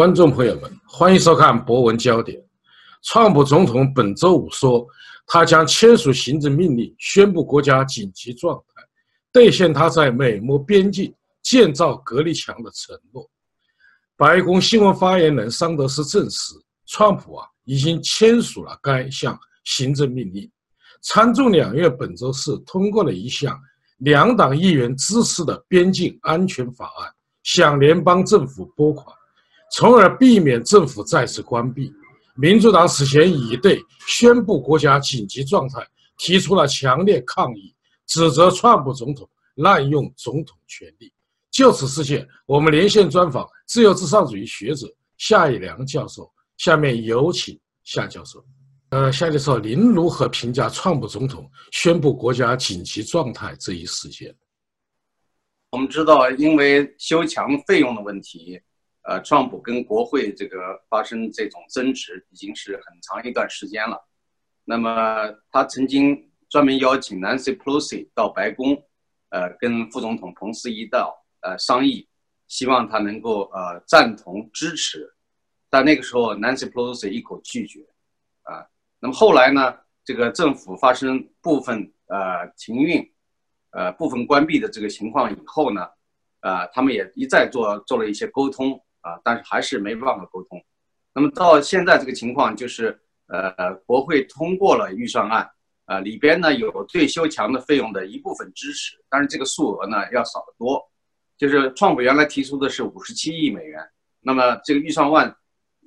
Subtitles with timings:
[0.00, 2.38] 观众朋友们，欢迎收看《博文焦点》。
[3.02, 4.86] 川普总统本周五说，
[5.26, 8.82] 他将签署行政命令，宣布国家紧急状态，
[9.30, 13.30] 兑现他在美墨边境建造隔离墙的承诺。
[14.16, 16.54] 白宫新闻发言人桑德斯证实，
[16.86, 20.50] 川普啊已经签署了该项行政命令。
[21.02, 23.54] 参众两院本周四通过了一项
[23.98, 27.12] 两党议员支持的边境安全法案，
[27.42, 29.14] 向联邦政府拨款。
[29.72, 31.92] 从而避免政府再次关闭。
[32.36, 37.74] 民主党此前已对宣布国家紧急状态提出了强烈抗议，
[38.06, 41.12] 指责川普总统滥用总统权力。
[41.50, 44.86] 就此事件，我们连线专访自由至上主义学者
[45.18, 46.30] 夏以良教授。
[46.56, 48.44] 下面有请夏教授。
[48.90, 54.34] 呃，夏教授，您如何评价川普总统宣布国家紧急状态这一事件？
[55.70, 58.60] 我们知道，因为修墙费用的问题。
[59.02, 63.98] 呃，川普跟国会这个发生这种争执已经是很长一段时间了。
[64.64, 68.76] 那么他曾经专门邀请 Nancy Pelosi 到白宫，
[69.30, 72.06] 呃，跟副总统彭斯一道呃商议，
[72.46, 75.10] 希望他能够呃赞同支持。
[75.70, 77.80] 但那个时候 Nancy Pelosi 一口拒绝，
[78.42, 78.66] 啊，
[79.00, 83.10] 那么后来呢，这个政府发生部分呃停运，
[83.70, 85.88] 呃部分关闭的这个情况以后呢，
[86.40, 88.78] 啊，他们也一再做做了一些沟通。
[89.00, 90.62] 啊，但是还是没办法沟通。
[91.12, 95.50] 那么到现在这个情况就是，呃，国会通过了预算案，
[95.86, 100.80] 呃，里边呢有对修墙的费用的一部分支持，但是这个数额呢要少得多。
[101.36, 103.82] 就是创普原来提出的是五十七亿美元，
[104.20, 105.34] 那么这个预算案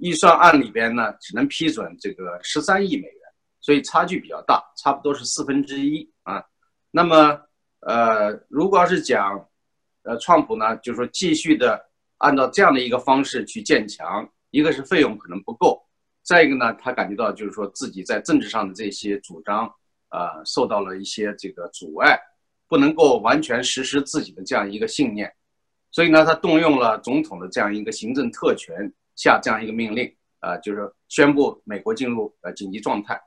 [0.02, 3.22] 预算案里边呢只能批准这个十三亿美元，
[3.62, 6.44] 所以差距比较大，差不多是四分之一啊。
[6.92, 7.40] 那么
[7.80, 9.48] 呃，如果要是讲，
[10.04, 11.82] 呃，创普呢，就是说继续的。
[12.24, 15.84] 按照这样的一个方式去建墙，一个是费用可能不够，
[16.24, 19.70] 再一个呢，他感觉到就是说自己在政治上的这些主张，
[20.10, 22.18] 呃，受到了一些这个阻碍，
[22.70, 25.30] 不能够完全实施自己的这样一个信念，
[25.92, 33.22] 所以呢，他动用了总统的这样一个行政特权，下这样一个命令，啊，就是宣布美国进入呃紧急状态。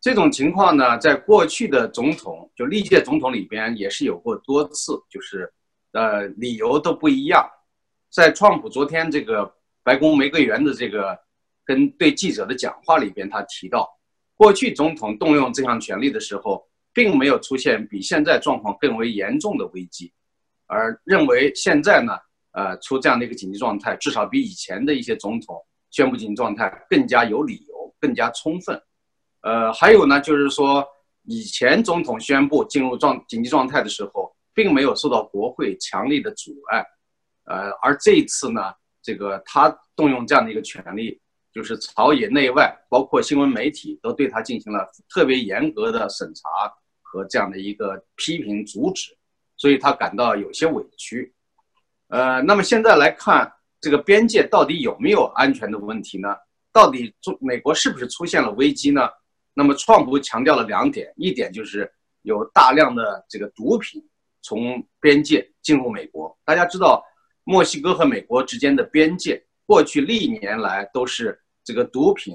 [0.00, 5.52] 这种情况呢，在过去的总统就历届总统里边也是有过多次，就是
[5.92, 7.48] 呃理由都不一样。
[8.16, 11.14] 在川普昨天这个白宫玫瑰园的这个
[11.66, 13.86] 跟对记者的讲话里边，他提到，
[14.38, 20.10] 过去总统动用这项权力的时候，并没有出现比现在状况更为严重的危机，
[20.64, 22.16] 而认为现在呢，
[22.52, 28.80] 呃，出这样的一个紧急状态，至少比以前的一些总统宣布紧急状态更加有理由、更加充分。
[29.42, 30.82] 呃，还有呢，就是说
[31.24, 36.82] 以前总统宣布进入状紧急状态的时候，并没有受到国会强力的阻碍。
[37.46, 38.60] 呃，而这一次呢，
[39.02, 41.20] 这个他动用这样的一个权利，
[41.52, 46.42] 就是朝野内外，包括新闻媒体，都对他进行了特别严格的审查
[47.02, 49.16] 和这样的一个批评阻止，
[49.56, 51.32] 所以他感到有些委屈。
[52.08, 56.36] 呃，那么现在来看，这个边界到底有没有安全的问题呢？
[56.72, 59.08] 到底中美国是不是出现了危机呢？
[59.54, 61.88] 那么创普强调了两点，一点就是
[62.22, 64.04] 有大量的这个毒品
[64.42, 67.00] 从边界进入美国，大家知道。
[67.48, 72.34] 墨西哥和美国之间的边界，过去历年来都是这个毒品、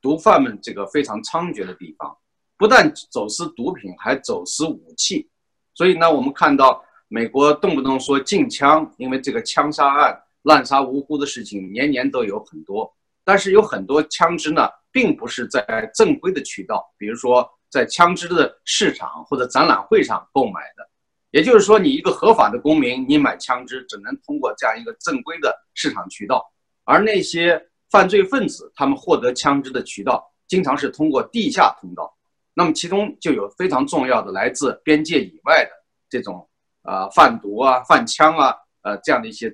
[0.00, 2.16] 毒贩们这个非常猖獗的地方，
[2.56, 5.28] 不但走私毒品，还走私武器。
[5.74, 12.88] 所以呢，我们看到美国动不动说禁枪，因为这个枪杀案滥杀无辜的事情年年都有很多。
[13.24, 20.88] 但是有很多枪支呢，并不是在正规的渠道，比如说在枪支的市场或者展览会上购买的。
[21.32, 26.44] 也就是说，你一个合法的公民，你买枪支只能通过这样一个正规的市场渠道，
[26.84, 27.58] 而那些
[27.90, 32.14] 犯罪分子他们获得枪支的渠道，经常是通过地下通道。
[32.52, 35.70] 那么其中就有非常重要的来自边界以外的
[36.10, 36.46] 这种
[36.82, 39.50] 啊贩毒啊、贩枪啊、呃这样的一些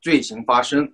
[0.00, 0.88] 罪行发生。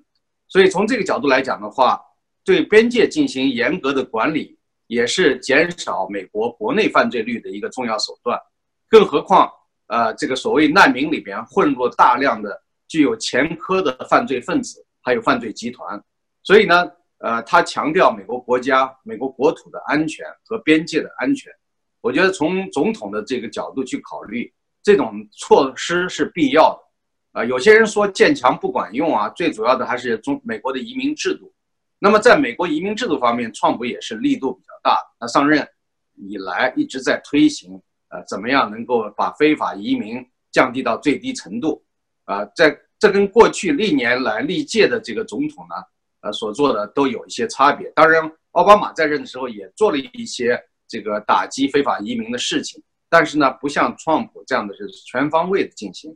[0.49, 2.00] 所以从这个角度来讲的话，
[2.43, 8.40] 对边界进行严格的管理，也是减少美国国内犯罪率的一个重要手段。
[8.88, 9.52] 更何况。
[9.93, 12.59] 呃，这个所谓难民里边混入大量的
[12.89, 16.03] 具有前科的犯罪分子，还有犯罪集团，
[16.43, 21.53] 所以呢，呃，他强调美国国家、美国国土的安全和边界的安全。
[22.00, 24.50] 我觉得从总统的这个角度去考虑，
[24.83, 27.41] 这种措施是必要的。
[27.41, 31.53] 啊，有些人说建墙不管用啊，最主要的还是中美国的移民制度。
[31.99, 35.17] 那么，在美国移民制度方面，川普也是力度比较大的。
[35.21, 35.69] 他上任
[36.17, 37.79] 以来一直在推行。
[38.12, 41.82] 呃，怎么样能够把非法移民降低到最低程度？
[42.25, 45.75] 啊，在这跟过去历年来历届的这个总统呢，
[46.20, 47.91] 呃所做的都有一些差别。
[47.97, 56.15] 当然，奥巴马在任的时候也做了一些这个打击非法移民的事情，但是呢，不像川普这样的是全方位的进行。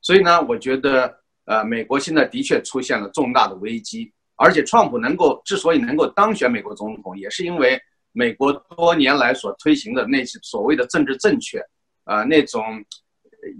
[0.00, 1.14] 所以呢，我觉得
[1.44, 7.78] 呃，美国现在的确出现了重大的危机，而且川普能够之所以能够当选美国总统，也是因为
[8.14, 11.62] 美国多年来所推行的那些所谓的政治正确，
[12.04, 12.62] 啊，那种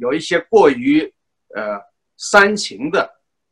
[0.01, 1.03] 有一些过于
[1.55, 1.79] 呃
[2.17, 3.03] 煽情的。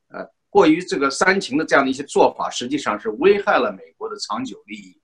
[0.08, 5.00] 呃过于这个煽情的这样的一些做法，实际上是危害了美国的长久利益，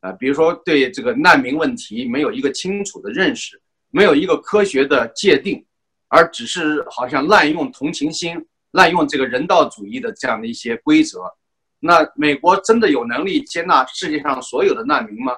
[0.00, 3.58] 啊，比如说对这个难民问题没有一个清楚的认识，
[3.90, 5.64] 没有一个科学的界定，
[6.08, 11.20] 而只是好像滥用同情心、滥用这个人道主义的这样的一些规则，
[11.80, 15.32] 那美国真的有能力接纳世界上所有的难民吗？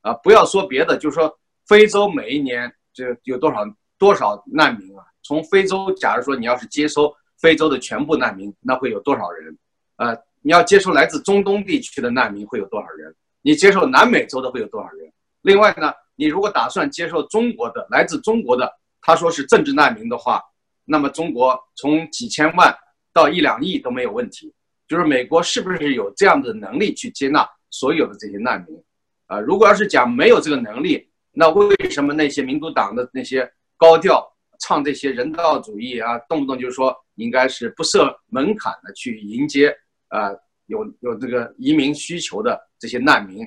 [0.00, 3.62] 啊，不要说别的，就是说非洲每一年这有多少
[3.98, 5.04] 多少难民啊？
[5.22, 7.14] 从非洲，假如说你要是接收。
[7.40, 9.56] 非洲的全部难民，那会有多少人？
[9.94, 10.12] 呃，
[10.42, 13.14] 你要接收来自中东地区的难民会有多少人？
[13.42, 15.08] 你接受南美洲的会有多少人？
[15.42, 18.68] 另外呢，你如果打算接受中国的来自中国的，
[19.00, 20.42] 他说是政治难民的话，
[20.84, 22.76] 那么中国从几千万
[23.12, 24.52] 到一两亿都没有问题。
[24.88, 28.82] 就是美国是不是有这样的能力去接纳所有的这些难民？
[29.26, 34.26] 啊，如果要是讲没有这个能力，那为什么那些民主党的那些高调
[34.58, 36.96] 唱这些人道主义啊，动不动就是说？
[37.18, 39.76] 应该是不设门槛的去迎接，
[40.06, 40.30] 啊，
[40.66, 43.44] 有有这个移民需求的这些难民，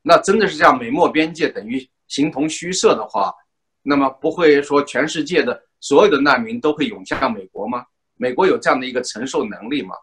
[0.00, 3.30] 那真的是这样美墨边界等于形同虚设的话，
[3.82, 7.84] 那么不会说全世界的所有的难民都会涌向美国吗？
[8.16, 9.94] 美国有这样的一个承受能力吗？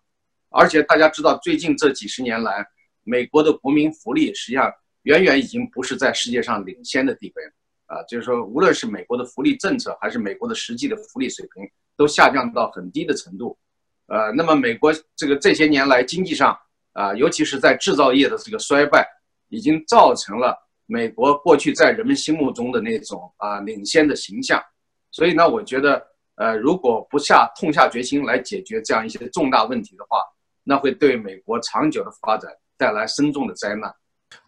[0.57, 2.65] 而且大家知道，最近这几十年来，
[3.03, 4.71] 美国的国民福利实际上
[5.03, 7.43] 远远已经不是在世界上领先的地位，
[7.85, 11.63] 啊，就是说，无论是美国的福利政策，还是美国的实际的福利水平。
[11.99, 13.57] 都下降到很低的程度，
[14.05, 16.55] 呃，那么美国这个这些年来经济上
[16.93, 19.03] 啊，尤其是在制造业的这个衰败，
[19.49, 20.55] 已经造成了
[20.85, 24.63] 美国过去在人们心目中的那种啊领先的形象。
[25.09, 25.99] 所以呢，我觉得，
[26.35, 30.19] 呃，如果不下痛下决心来解决这样一些重大问题的话，
[30.67, 33.89] 那会对美国长久的发展带来深重的灾难。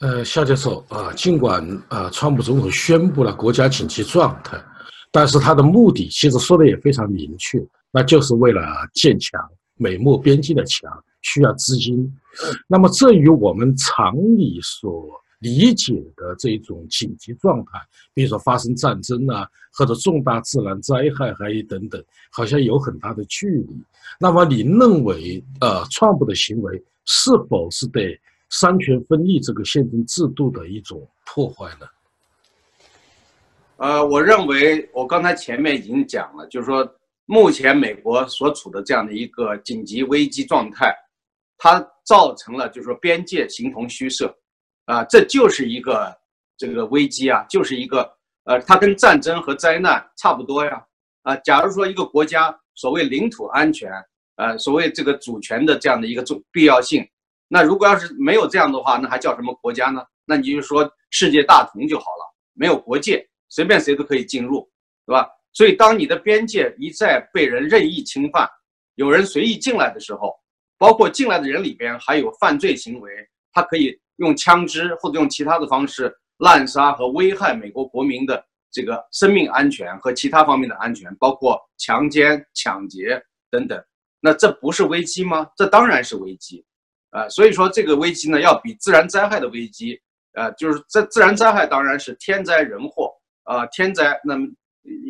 [0.02, 4.62] 呃，夏教授啊，尽管啊，川普总统宣布了国家紧急状态。
[5.12, 7.58] 但是他的目的其实说的也非常明确，
[7.90, 8.62] 那就是为了
[8.94, 9.42] 建强
[9.76, 12.14] 美墨边境的墙，需要资金。
[12.68, 17.80] 那么这与我们常理所理解的这种紧急状态，
[18.14, 23.82] 比如说发生战争啊，或者重大自然灾害，还有等等，好像有很大的距离。
[24.20, 28.20] 那么您认为，呃，川普的行为是否是对
[28.50, 31.88] 三权分立这个宪政制度的一种破坏呢？
[33.78, 36.86] 呃，我认为我刚才前面已经讲了，就是说，
[37.26, 40.94] 目前美国所处的这样的一个紧急危机状态，
[41.58, 44.36] 它造成了就是说边界形同虚设，
[44.90, 46.18] 啊，这就是一个
[46.58, 48.12] 这个危机啊，就是一个
[48.46, 50.84] 呃，它跟战争和灾难差不多呀，
[51.22, 53.92] 啊，假如说一个国家所谓领土安全，
[54.38, 57.08] 呃，所谓这个主权的这样的一个重必要性，
[57.48, 60.02] 那如果要是没有这样的话，那还叫什么国家呢？
[60.26, 63.24] 那你就说世界大同就好了，没有国界。
[63.52, 64.68] 随便谁都可以进入，
[65.06, 65.28] 对吧？
[65.54, 68.50] 所以当你的边界一再被人任意侵犯，
[68.96, 70.36] 有人随意进来的时候，
[70.78, 73.12] 包括进来的人里边还有犯罪行为，
[73.52, 83.22] 他可以用枪支或者用其他的方式滥杀和危害美国国民的这个生命安全和其他方面的安全，包括强奸、抢劫
[83.52, 83.84] 等等。
[84.22, 85.50] 那这不是危机吗？
[85.56, 86.64] 这当然是危机，
[87.10, 90.00] 啊，所以说这个危机呢，要比自然灾害的危机，
[90.34, 93.12] 呃，就是这自然灾害当然是天灾人祸。
[93.46, 94.48] 呃，天灾那么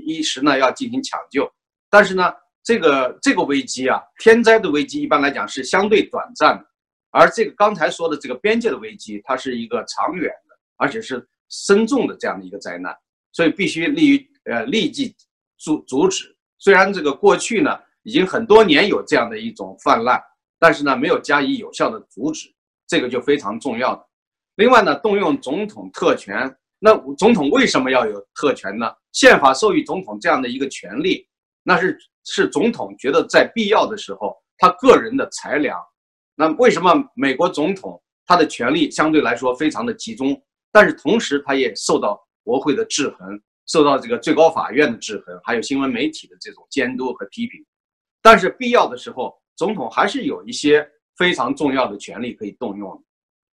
[0.05, 1.45] 一时呢要进行抢救，
[1.89, 2.31] 但是呢，
[2.63, 6.65] 这个这个危机啊，天灾的危机一般来讲是相对短暂的，
[7.11, 12.95] 而这个刚才说的这个边界的危机，它是一个长远的，而且是深重的这样的一个灾难，
[13.31, 15.15] 所以必须立于呃立即
[15.57, 16.35] 阻阻止。
[16.57, 20.21] 虽然这个过去呢已经很多年有这样的一种泛滥，
[20.59, 22.47] 但是呢没有加以有效的阻止，
[22.87, 24.05] 这个就非常重要的。
[24.55, 26.55] 另外呢，动用总统特权。
[26.81, 28.89] 那总统为什么要有特权呢？
[29.11, 31.27] 宪法授予总统这样的一个权利，
[31.61, 35.77] 那是是总统觉得在必要的时候，他个人的裁量。
[36.39, 40.41] 那为什么美国总统他的权力相对来说非常的集中，
[40.71, 47.61] 但是同时他也受到国会的制衡，受到这个最高法院的制衡，还有新闻媒体的这种监督和批评。
[48.21, 53.03] 但是必要的时候，总统还是有一些非常重要的权利可以动用。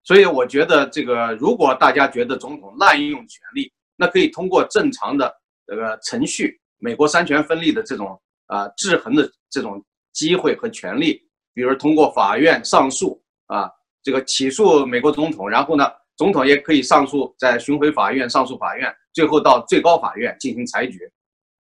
[0.04, 5.34] 所以我觉得，这个如果大家觉得总统滥用权力，那可以通过正常的
[5.66, 8.16] 这个程序，美国三权分立的这种
[8.46, 11.20] 啊制衡的这种机会和权利，
[11.56, 13.66] 比如通过法院上诉啊，
[14.02, 21.10] 这个起诉美国总统，然后呢，总统也可以上诉在巡回法院、上诉法院，最后到最高法院进行裁决。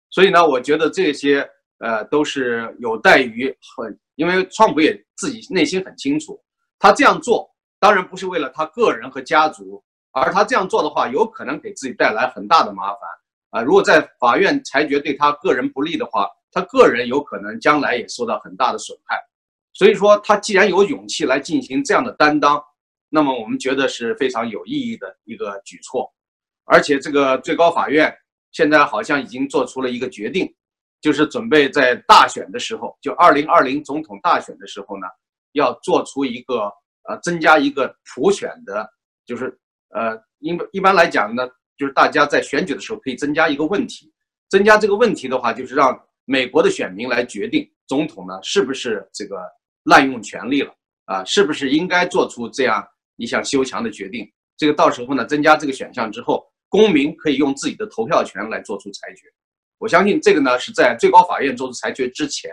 [0.09, 1.45] 所以呢，我觉得这些
[1.79, 6.41] 呃都是有待于很，因为川普也自己内心很清楚，
[6.79, 9.83] 他这样做当然不是为了他个人和家族，
[10.13, 13.01] 而他这样做的话，有可能给自己带来很大的麻烦
[13.51, 13.61] 啊。
[13.61, 19.17] 如果在法院裁决对他个人不利的话，他个人有可能将来也受到很大的损害。
[19.81, 22.63] 所以说，他既然有勇气来进行这样的担当，
[23.09, 26.07] 那么我们觉得是非常有意义的一个举措。
[26.65, 28.15] 而且，这个最高法院
[28.53, 30.47] 现在好像已经做出了一个决定，
[31.01, 35.07] 就是准备在大选的时候，就二零二零总统大选的时候呢，
[35.53, 36.71] 要做出一个
[37.09, 38.87] 呃增加一个普选的，
[39.25, 39.59] 就是
[39.95, 44.13] 呃，一一般来讲呢，就是大家在选举的时候可以增加一个问题，
[44.51, 49.41] 增加这个问题的话，就是让美国的选民来决定总统呢是不是这个。
[49.85, 50.73] 滥用权力了
[51.07, 54.31] 啊，是不是应该做出这样一项修墙的决定？
[54.57, 59.23] 这个到时候呢，增加这个选项之后，公民可以用自己的投票权来做出裁决。
[59.79, 62.51] 我相信这个呢，是在最高法院做出裁决之前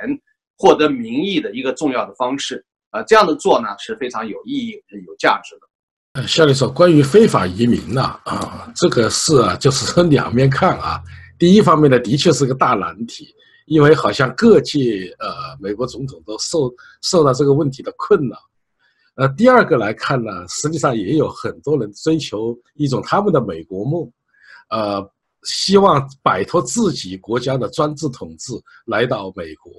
[0.57, 3.03] 获得民意的一个重要的方式啊。
[3.03, 5.67] 这样的做呢是非常有意义、有价值的。
[6.13, 10.99] 呃，夏律师，关于非法移民呢，啊，这个事啊，就是从 两面看啊。
[11.37, 13.35] 第一方面呢，的确是个大难题。
[13.67, 15.27] 因为好像各界呃
[15.59, 18.37] 美国总统都受受到这个问题的困扰，
[19.15, 24.09] 呃，第二个来看呢，实际上也有很多人追求一种他们的美国梦，
[24.69, 25.11] 呃，
[25.43, 28.53] 希望摆脱自己国家的专制统治，
[28.85, 29.71] 来到美国，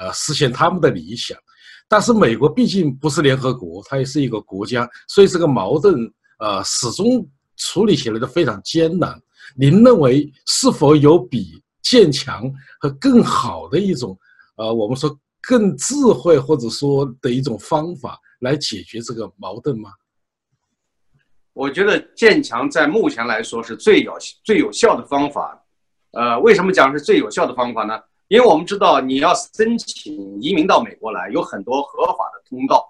[0.00, 1.38] 呃，实现他们的理想。
[1.86, 5.94] 但是美国毕竟不是联合国，它也是一个国家，所以这个矛盾
[6.40, 7.24] 呃始终
[7.56, 9.16] 处理起来都非常艰难。
[9.56, 11.62] 您认为是否有比？
[11.82, 14.18] 建强和更好的一种，
[14.56, 19.90] 呃，我们说更智慧或者说的一种方法来解决这个矛盾吗？
[21.52, 25.64] 我觉得建强在目前来说是最有最有效的方法。
[26.12, 27.98] 呃，为什么讲是最有效的方法呢？
[28.28, 32.86] 因为我们知道你要申请移民到美国来，有很多合法的通道。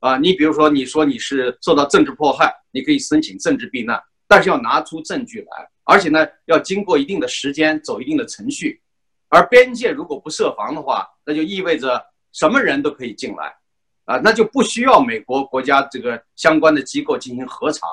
[0.00, 5.70] 啊，你比如说你说你是受到政治迫害，你可以申请政治避难，但是要拿出证据来。
[5.90, 8.78] 而且呢，要经过一定的时间，走一定的程序，
[9.30, 13.56] 而边界如果不设防的话，那就意味着什么人都可以进来，
[14.04, 17.86] 啊，那就不需要美国国家这个相关的机构进行核查，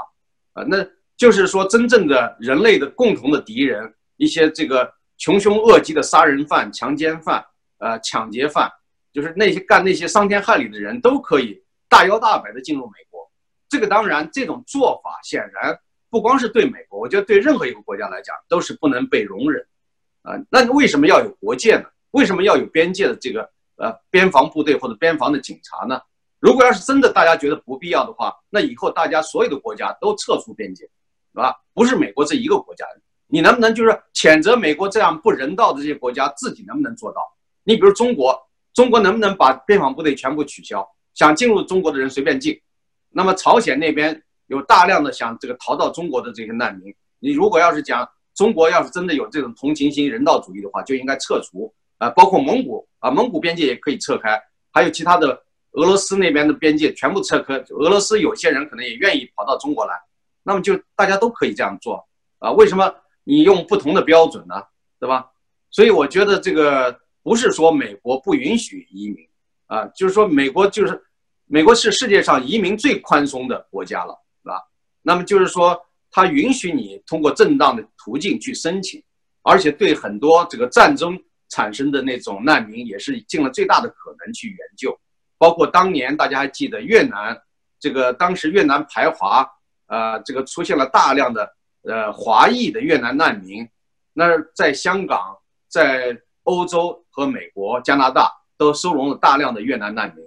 [0.51, 0.85] 啊，那
[1.15, 7.41] 就是说真正的人类的共同的敌人，一些这个穷凶恶极的杀人犯、强奸犯、
[7.77, 8.69] 呃抢劫犯，
[9.13, 13.31] 就是那些干那些伤天害理的人都可以大摇大摆的进入美国，
[13.69, 15.79] 这个当然这种做法显然。
[16.15, 19.61] 不光是对美国，我觉得对任何一个国家来讲都是不能被容忍，
[20.21, 21.83] 啊，那为什么要有国界呢？
[22.11, 23.41] 为什么要有边界的这个
[23.75, 25.99] 呃边防部队或者边防的警察呢？
[26.39, 30.91] 如果要是真的大家觉得不必要的话，那以后大家所有的国家都撤出边界，是
[31.33, 31.53] 吧？
[31.73, 32.85] 不是美国这一个国家，
[33.27, 37.19] 你能不能就是谴责美国这样不人道的这些国家，自己能不能做到？
[37.65, 38.41] 你比如中国，
[38.73, 40.87] 中国能不能把边防部队全部取消？
[41.13, 42.57] 想进入中国的人随便进，
[43.09, 44.23] 那么朝鲜那边？
[44.47, 54.39] 有大量的想这个逃到中国的这些难民，你如果要是讲中国要是真的有这种同情心、人道主义的话，就应该撤除啊，包括蒙古啊，蒙古边界也可以撤开，
[54.71, 55.29] 还有其他的
[55.71, 57.55] 俄罗斯那边的边界全部撤开。
[57.69, 59.93] 俄罗斯有些人可能也愿意跑到中国来，
[60.43, 62.05] 那么就大家都可以这样做
[62.39, 62.51] 啊？
[62.51, 64.61] 为什么你用不同的标准呢？
[64.99, 65.29] 对吧？
[65.71, 69.27] 所以我觉得这个不是说美国不允许移民
[69.67, 71.01] 啊，就是说美国就是
[71.45, 74.15] 美国是世界上移民最宽松的国家了。
[75.07, 79.03] 那么就是说，他允许你通过正当的途径去申请，
[79.43, 81.15] 而且对很多这个战争
[81.47, 84.97] 产生的那种难民，也是尽了最大的可能去援救。
[85.37, 87.39] 包括当年大家还记得越南，
[87.79, 89.47] 这个当时越南排华，
[89.85, 93.69] 呃，这个出现了大量的呃华裔的越南难民，
[94.11, 95.37] 那在香港、
[95.69, 100.25] 在欧洲和美国、加拿大都收容了大量的越南难民。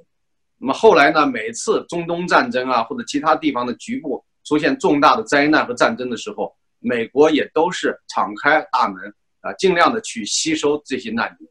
[0.57, 4.25] 那么后来呢，每次中东战争啊，或者其他地方的局部。
[4.49, 11.47] 出现重大的灾难和战争的时候，美国也都是敞开大门啊，尽量的去吸收这些难民。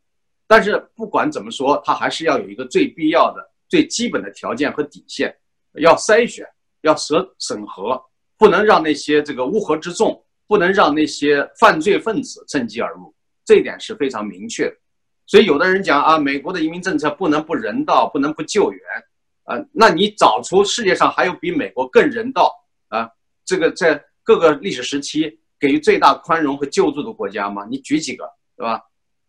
[0.47, 5.31] 但是不管怎么说，它还是要有一个最必要的、最基本的条件和底线，
[5.73, 6.43] 要筛选，
[6.81, 8.01] 要审审核，
[8.35, 13.13] 不能让那些这个乌合之众，不能让那些犯罪分子趁机而入。
[13.45, 14.75] 这一点是非常明确的。
[15.27, 18.81] 所以有的人讲啊，美国的移民政策不能不人道，不能不救援
[19.43, 22.51] 啊，那你找出世界上还有比美国更人道？
[22.89, 23.09] 啊，
[23.45, 27.65] 这个在各个历史时期给予最大宽容和救助的国家吗？
[27.69, 28.81] 你举几个，对吧？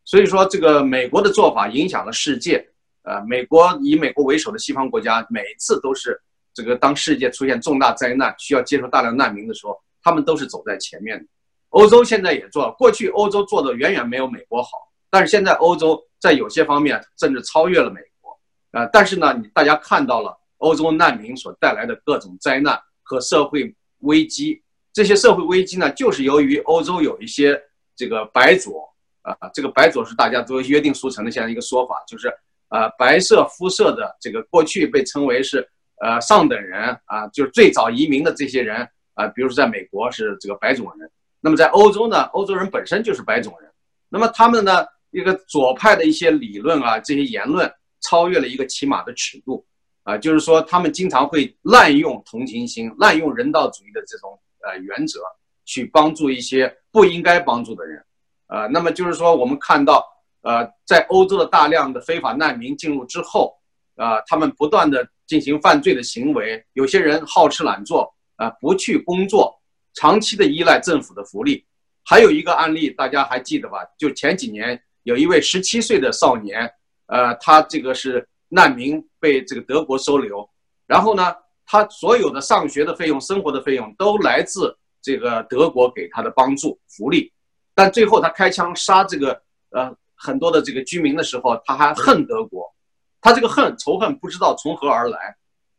[0.04, 2.66] 所以说，这个美国的做法影响了世界。
[3.02, 6.20] 呃，美国以美国为首的西方国家每次都是
[6.52, 11.24] 这个当世界出现重大灾难，需要接受大量难民的时候，他们都是走在前面的。
[11.70, 14.70] 欧洲现在也做了，过去欧洲做的远远没有美国好，
[15.10, 18.38] 但是现在欧洲在有些方面甚至超越了美国。
[18.72, 24.62] 啊，但是呢，你大家看到了欧洲难民所带来的各种灾难和社会危机，
[24.92, 27.58] 这些社会危机呢，就是由于欧洲有一些
[27.96, 28.86] 这个白左
[29.22, 32.28] 啊，这个白左是大家都约定俗成的现在一个说法，就是
[32.68, 35.66] 呃白色肤色的这个过去被称为是
[36.02, 41.10] 呃上等人啊，就是最早移民的这些人啊，比如说在美国是这个白种人。
[41.40, 43.70] 那么在欧洲呢，欧洲人本身就是白种人，
[44.10, 49.64] 那么他们呢，一个左派的一些理论啊，这些言论超越了一个起码的尺度，
[50.08, 55.20] 啊，就是说他们经常会滥用同情心、滥用人道主义的这种呃原则，
[55.66, 58.02] 去帮助一些不应该帮助的人，
[58.46, 60.02] 呃，那么就是说我们看到，
[60.40, 63.54] 呃，在欧洲的大量的非法难民进入之后，
[63.96, 69.54] 啊，他们不断的进行犯罪的行为，有些人好吃懒做，啊，不去工作。
[69.92, 71.62] 长期的依赖政府的福利，
[72.02, 73.78] 还有一个案例，大家还记得吧？
[73.98, 76.70] 就前几年有一位十七岁的少年，
[77.08, 80.48] 呃，他这个是难民，被这个德国收留，
[80.86, 81.34] 然后呢，
[81.66, 87.32] 他所有的上学的费用、生活的费用都来自这个德国给他的帮助福利，
[87.74, 92.74] 但最后他开枪杀这个呃很多的这个居民的时候，他还恨德国，
[93.20, 95.36] 他这个恨仇恨不知道从何而来。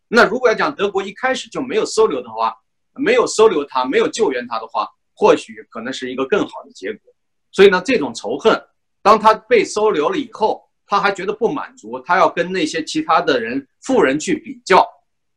[0.08, 2.56] 那如果要讲德国一开始就没有收留的话，
[2.94, 7.14] 没有收留他，没有救援他的话，或许可能是一个更好的结果。
[7.52, 8.64] 所以呢，这种仇恨，
[9.02, 14.86] 当他被收留了以后，他还觉得不满足，他要跟那些其他的人富人去比较，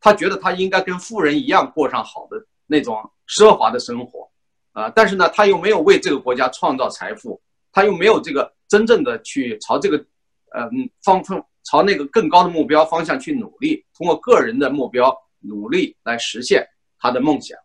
[0.01, 4.29] 他觉得他应该跟富人一样过上好的那种奢华的生活，
[4.73, 7.39] 啊，但是呢，他又没有为这个国家创造财富，
[7.71, 9.97] 他又没有这个真正的去朝这个，
[10.51, 10.67] 呃，
[11.03, 16.67] 方方朝那个更高的目标方向去努力，通过个人的目标努力来实现。
[17.05, 17.59] 他的梦想，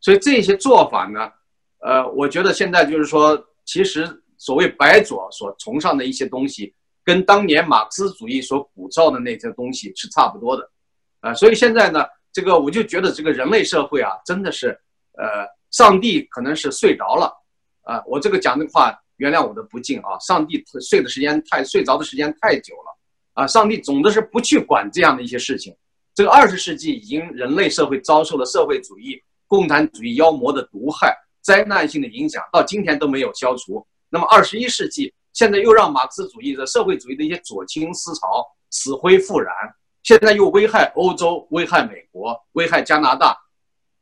[0.00, 1.28] 所以这些做法呢，
[1.80, 6.72] 呃，我觉得现在就是说，其实所谓白左所崇尚的一些东西，
[7.08, 10.70] 跟当年马克思主义所鼓噪的那些东西是差不多的，
[11.20, 14.78] 啊，所以现在呢，这个我就觉得这个人类社会啊，真的是，
[15.12, 15.26] 呃，
[15.70, 17.34] 上帝可能是睡着了，
[17.84, 25.74] 啊，我这个讲的话，原谅我的不敬啊，上帝睡的时间太睡着的时间太久了，啊，上帝总的是不去管这样的一些事情。
[26.14, 33.86] 这个二十世纪已经人类社会遭受了社会主义、共产主义妖魔的毒害、灾难性的影响，到今天都没有消除。
[34.10, 39.54] 那么二十一世纪现在又让马克思主义的社会主义的一些左倾思潮死灰复燃，
[40.02, 43.38] 现在又危害欧洲、危害美国、危害加拿大。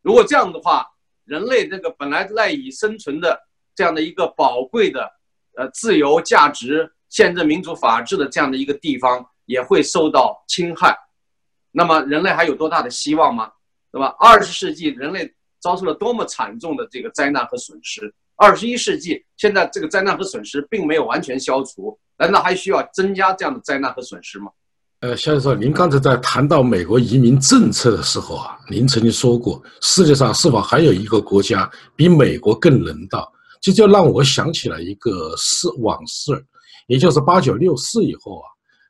[0.01, 0.87] 如果这样的话，
[1.27, 3.39] 人类这个本来赖以生存的
[3.75, 5.13] 这样的一个宝贵的
[5.59, 10.97] 呃自由价值、宪政民主法治的这样的一个地方，也会受到侵害。
[11.71, 13.53] 那么人类还有多大的希望吗？
[13.93, 14.17] 对吧？
[14.19, 24.51] 二十世纪人类遭受了多么惨重的这个灾难和损失，二十一世纪现在这个灾难和损失并没有完全消除，难道还需要增加这样的灾难和损失吗？
[25.01, 33.31] 呃，肖教授，您刚才在谈到美国移民政策的时候啊，您曾经说过，世界上是否还有一个国家比美国更人道？
[33.61, 36.33] 这就让我想起了一个事往事，
[36.87, 38.47] 也就是八九六四以后啊，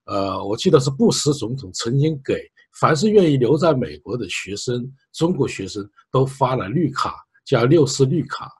[0.07, 2.35] 呃，我记得是布什总统曾经给。
[2.79, 7.15] 凡是愿意留在美国的学生，中国学生都发了绿卡，
[7.47, 8.51] 叫六四绿卡。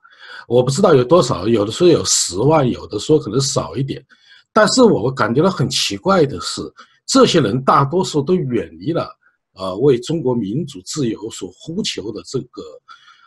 [0.47, 4.03] 我不知道有多少，有的说有十万，有的说可能少一点。
[4.51, 6.61] 但是我感觉到很奇怪的是，
[7.05, 9.07] 这些人大多数都远离了，
[9.53, 12.63] 呃，为中国民主自由所呼求的这个，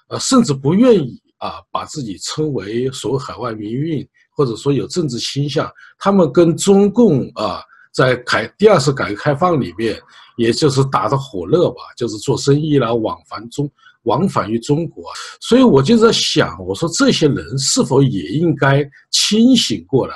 [0.08, 4.04] 呃，甚至不愿意啊，把自己称为所谓海外民运，
[4.34, 5.70] 或者说有政治倾向。
[5.98, 10.00] 他们跟中共啊，在改第二次改革开放里面。
[10.36, 13.70] 也就是打得火热吧，就是做生意啦，往返中
[14.04, 15.04] 往返于中国，
[15.40, 20.14] 所以我就在想，我说这些人是否也应该清醒过来？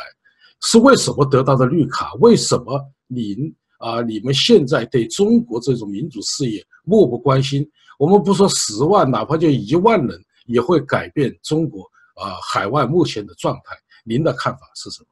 [0.63, 2.13] 是为什么得到的绿卡？
[2.21, 3.37] 为什么您
[3.79, 7.69] 啊，你们现在对中国这种民主事业漠不关心？
[7.99, 11.83] 我们不说十万，哪怕就一万人，也会改变中国
[12.15, 13.77] 啊海外目前的状态。
[14.05, 15.07] 您的看法是什么？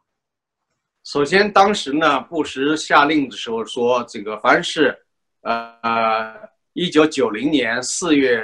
[1.05, 4.97] 首先，当时呢，布什下令的时候说，这个凡是，
[5.43, 6.33] 呃，
[6.75, 8.43] 一九九零年四月，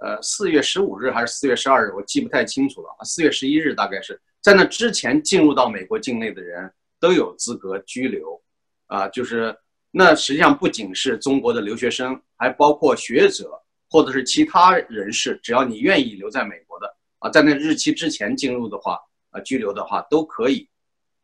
[0.00, 8.40] 呃，四月十五日还是四月十二日，我记不太清楚了啊，四月十一日大概是在那之前进入到美国境内的人都有资格居留，
[8.86, 9.54] 啊，就是
[9.90, 13.50] 那实际上不仅是中国的留学生，还包括学者
[13.90, 18.98] 或者是其他人士，只要你愿意留在美国的啊，在那日期之前进入的话，
[19.30, 20.66] 啊，居留的话都可以。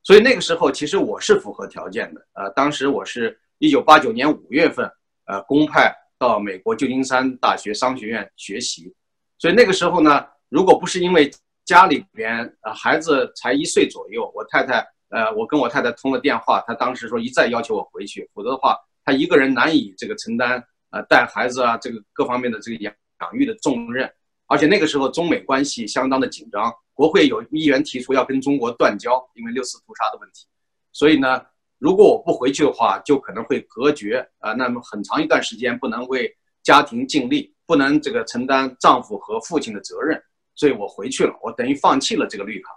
[0.02, 2.26] 所以那个时候，其实我是符合条件的。
[2.34, 4.90] 呃，当时我是一九八九年五月份，
[5.26, 8.94] 呃，公派到美国旧金山大学商学院学习。
[9.38, 11.30] 所以那个时候呢，如果不是因为
[11.64, 24.08] 家里边呃孩子才一岁左右，我太太呃我跟我太太通了电话，她当时说一再要求我回去，否则的话她一个人难以这个承担呃带孩子啊这个各方面的这个养养育的重任。
[24.46, 30.46] 而且那个时候中美关系相当的紧张，国会有议员提出要跟中国断交，因为六四屠杀的问题。
[30.92, 31.40] 所以呢，
[31.82, 37.52] 如果我不回去的话，就可能会隔绝啊，那么很长一段时间不能为家庭尽力。
[37.64, 40.20] 不能这个承担丈夫和父亲的责任，
[40.54, 42.70] 所以我回去了，我等于放弃了这个绿卡。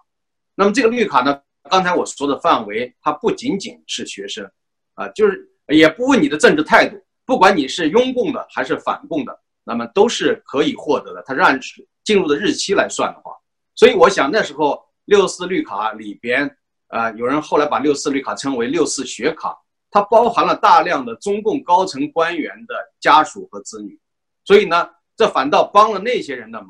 [0.53, 1.41] 那么这个绿卡呢？
[1.69, 4.49] 刚才我说的范围，它不仅仅是学生，
[4.93, 11.21] 啊，就是也不问你的政治态度，不管你是拥共的还是反共的，那么都是可以获得的。
[11.25, 11.59] 它是按
[12.05, 13.35] 进入的日期来算的话，
[13.73, 16.55] 所以我想那时候六四绿卡里边，
[16.95, 19.53] 啊，有人后来把六四绿卡称为六四学卡，
[19.91, 23.99] 它包含了大量的中共高层官员的家属和子女。
[24.45, 26.69] 所以呢，这反倒帮了那些人的忙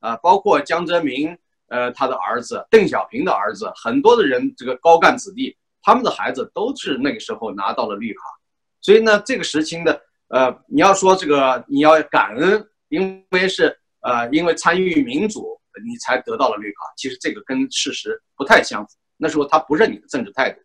[0.00, 8.20] 啊，包括江泽民，呃，他的儿子邓小平的儿子，很多的人，这个高干子弟，他们的孩子都是那个时候拿到了绿卡。
[8.80, 16.92] 所以呢，这个时期的，呃，你要说这个你要感恩，因为是呃，因为参与民主，你才得到了绿卡。
[16.96, 18.96] 其实这个跟事实不太相符。
[19.20, 20.60] 那时候他不认你的政治态度，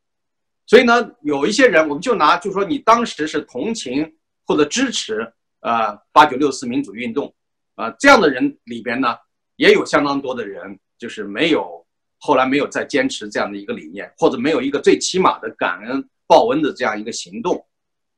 [0.65, 4.15] 所以呢，有一些人，我们就拿，就说你当时是同情
[4.47, 5.31] 或者支持。
[5.61, 7.33] 呃，八九六四民主运动，
[7.73, 9.17] 啊，这样的人里边呢，
[9.55, 11.83] 也有相当多的人，就是没有
[12.19, 17.65] 后来没有再坚持这样的一个理念，或者没有一个最起码的感恩报恩的这样一个行动，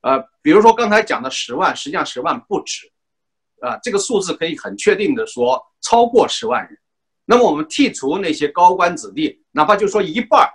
[0.02, 2.92] 呃，比如说刚才讲的十万，实际上十万不止，
[3.62, 6.78] 啊，这个数字可以很确定的说超过十万人。
[7.24, 10.50] 那么我们剔除那些高官子弟，哪怕就说一半儿，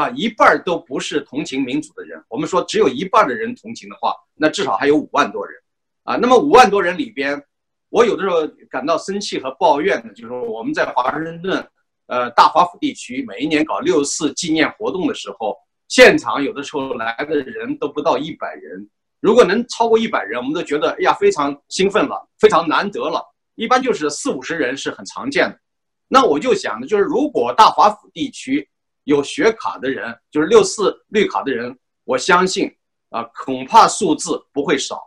[0.00, 5.60] 啊，一半儿都不是同情民主的人，我们说只有一半的人同情的话，那至少还有五万多人。
[6.04, 7.44] 啊，那么五万多人里边，
[7.88, 11.68] 我有的时候感到生气和抱怨的，就是说我们在华盛顿，
[12.06, 15.56] 呃，大华府地区每一年搞六四纪念活动的时候，
[15.88, 18.88] 现场有的时候来的人都不到一百人。
[19.18, 23.20] 如果能超过一百人，我们都觉得哎呀非常兴奋了，非常难得了。
[23.56, 25.58] 一般就是四五十人是很常见的。
[26.08, 28.68] 那我就想的就是，如果大华府地区
[29.04, 32.72] 有学卡的人，就是六四绿卡的人，我相信
[33.10, 35.00] 啊，恐怕数字不会少。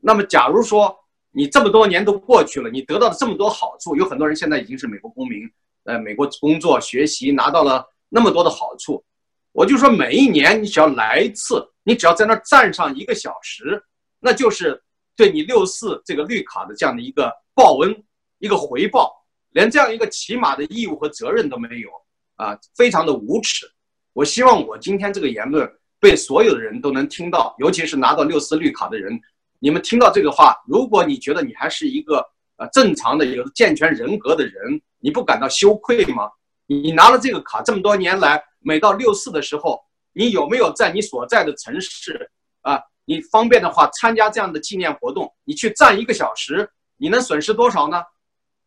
[0.00, 0.96] 那么，假如说
[1.30, 5.48] 你这么多年都过去了，你得到了这么多好处，有很多人现在已经是美国公民，
[5.84, 9.04] 呃，美国工作学习拿到了那么多的好处，
[9.52, 13.82] 我就说每一年你只要来一次，你只要在那儿站上一个小时，
[14.20, 14.82] 那就是
[15.16, 18.04] 对你六四这个绿卡的这样的一个报恩，
[18.38, 19.25] 一个回报，
[19.56, 21.88] 连这样一个起码的义务和责任都没有
[22.34, 23.66] 啊，非常的无耻。
[24.12, 25.66] 我希望我今天这个言论
[25.98, 29.18] 被所有的人都能听到，尤其是拿到六四绿卡的人。
[29.58, 32.22] 你们听到这个话，如果你觉得你还是一个
[32.58, 36.30] 呃正常的、有健全人格的人，你不感到羞愧吗？
[36.66, 39.80] 你拿了这个卡这么多年来，每到六四的时候，
[40.12, 42.78] 你有没有在你所在的城市啊？
[43.06, 48.02] 你方便的话参加这样的纪念活动，你去站一个小时，你能损失多少呢？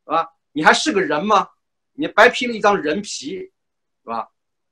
[0.06, 0.25] 啊，
[0.60, 1.48] 你还是个人吗？
[1.93, 3.52] 你白披了一张人皮，是
[4.04, 4.28] 吧？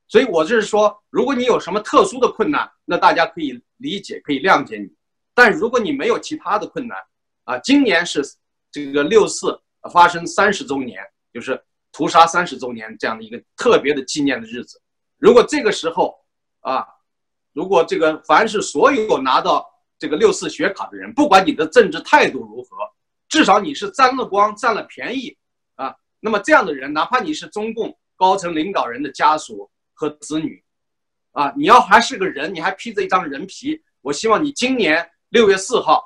[0.06, 4.89] 所以我就是说，如果你有什么特殊的困难，那大家可以理解，可以谅解你。
[5.34, 7.02] 但如果你没有其他的困难，
[7.45, 8.21] 啊，今年是
[8.69, 9.58] 这个六四
[9.93, 11.02] 发生三十周年，
[11.34, 11.58] 就是
[11.93, 14.82] 屠杀三十周年这样的一个特别的纪念的日子。
[15.17, 16.13] 如果这个时候
[16.60, 16.86] 啊，
[17.54, 19.65] 如果这个凡是所有拿到
[19.97, 22.76] 这个六四学卡的人，不管你的政治态度如何，
[23.30, 25.38] 至少你是沾了光、占了便宜。
[26.19, 30.63] 那么这样的人，哪怕你是中共高层领导人的家属和子女，
[31.32, 35.10] 啊，你要还是个人，你还披着一张人皮，我希望你今年。
[35.30, 36.01] 六月四号，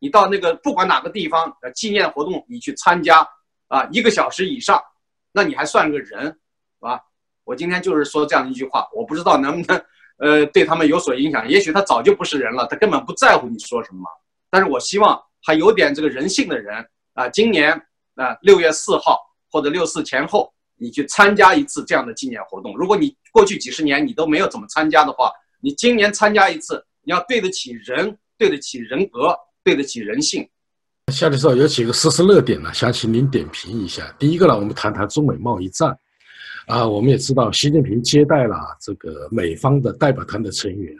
[0.00, 3.24] 你到那个不管哪个地方的纪念活动，你去参加
[3.68, 4.82] 啊，一个小时以上，
[5.30, 6.36] 那你还算个人，是
[6.80, 7.00] 吧？
[7.44, 9.80] 我今天就是说这样一句话，我不知道能不能
[10.16, 11.48] 呃对他们有所影响。
[11.48, 14.10] 也许他早就不是人了，他根本不在乎你说什么。
[14.50, 17.80] 但是我希望还有点这个人性的人啊，今年
[18.16, 19.20] 啊六月四号
[19.54, 22.76] 或者六四前后，你去参加一次这样的纪念活动。
[22.76, 28.18] 如果你过去几十年你都没有怎么参加的话，你今年参加一次，你要对得起人。
[28.36, 30.44] 对得起人格，对得起人性。
[31.12, 34.12] 夏教授有几个时事热点呢，想请您点评一下。
[34.18, 35.96] 第一个呢，我们谈谈中美贸易战。
[36.66, 40.92] 啊，我们也知道，习近平接待了这个美方的代表团的成员。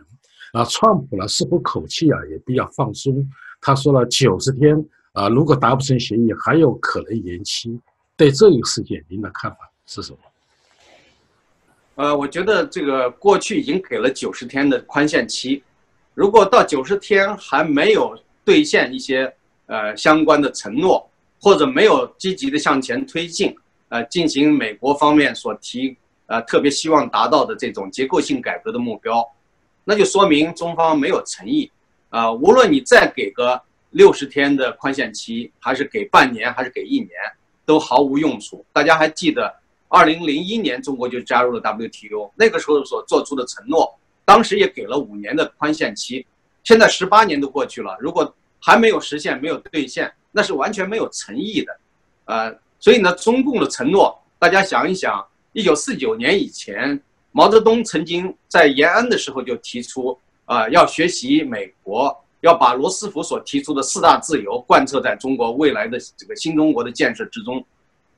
[0.53, 3.29] 啊，川普呢似乎口气啊也比较放松，
[3.61, 4.77] 他说了九十天
[5.13, 7.77] 啊，如果达不成协议，还有可能延期。
[8.17, 10.19] 对这个事件，您的看法是什么？
[11.97, 15.63] 呃，我觉得这个过去已经给了九十天的宽限期。
[16.15, 19.33] 如果到九十天还没有兑现一些
[19.67, 21.09] 呃相关的承诺，
[21.41, 23.57] 或者没有积极的向前推进，
[23.89, 25.97] 呃，进行美国方面所提
[26.27, 29.25] 呃特别希望达到的这种结构性改革的目标，
[29.85, 31.71] 那就说明中方没有诚意。
[32.11, 37.11] 啊，无论你再给个六十天的宽限期，还是给半年，还是给一年，
[37.65, 38.65] 都毫无用处。
[38.73, 39.55] 大家还记得，
[39.89, 43.93] 二零零一年中国就加入了 WTO，那个时候所做出的承诺，
[44.25, 46.27] 当时也给了五年的宽限期。
[46.63, 51.77] 现在十八年都过去了，如果还没有实现、没有兑现，那是完全没有诚意的。
[52.25, 55.23] 呃，所以呢，中共的承诺，大家想一想，
[55.53, 56.99] 一九四九年以前，
[57.33, 67.65] 毛泽东曾经在延安的时候就提出，啊，要学习美国，要把罗斯福所提出的四大自由贯彻在中国未来的这个新中国的建设之中。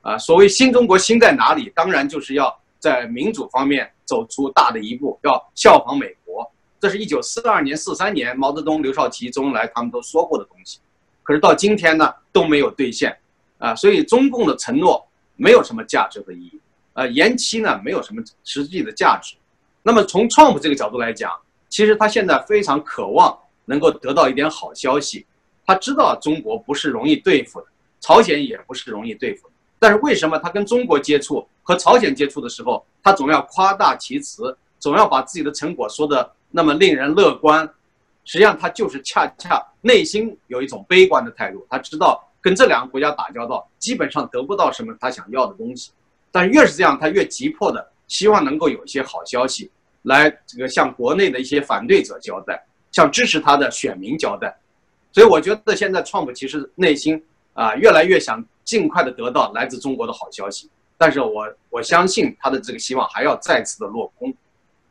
[0.01, 1.71] 啊，所谓新中国新在哪里？
[1.73, 6.49] 当然就是要在民主方面走出大的一步，要效仿美国。
[6.79, 10.79] 这是一九四二年、四三年，毛泽东、刘少奇、周恩来他们都说过的东西，
[11.23, 13.17] 可是到今天呢都没有兑现，
[13.57, 16.59] 啊，所以中共的承诺没有什么价值和意义，
[16.93, 19.35] 呃，延期呢没有什么实际的价值。
[19.83, 21.31] 那么从 Trump 这个角度来讲，
[21.69, 23.37] 其实他现在非常渴望
[23.67, 25.25] 能够得到一点好消息，
[25.65, 27.67] 他知道中国不是容易对付的，
[27.99, 36.31] 朝鲜也不是容易对付的，但是为什么他跟中国接触和朝鲜接触的时候，他总要夸大其词，总要把自己的成果说的？
[36.49, 37.69] 那么令人乐观，
[38.23, 41.67] 实际上他就是恰恰内心有一种悲观的态度。
[41.69, 45.91] 他知道跟这两个国家打交道，基本上得不到什么他想要的东西。
[46.31, 49.69] 但是越是这样，他越急迫的希望能够有一些好消息，
[50.03, 54.55] 来这个向国内的一些反对者交代，向支持他的选民交代。
[55.11, 57.21] 所以我觉得现在创普其实内心
[57.53, 60.69] 啊越来越想尽快的得到来自中国的好消息。
[60.97, 64.33] 但是我我相信他的这个希望还要再次的落空。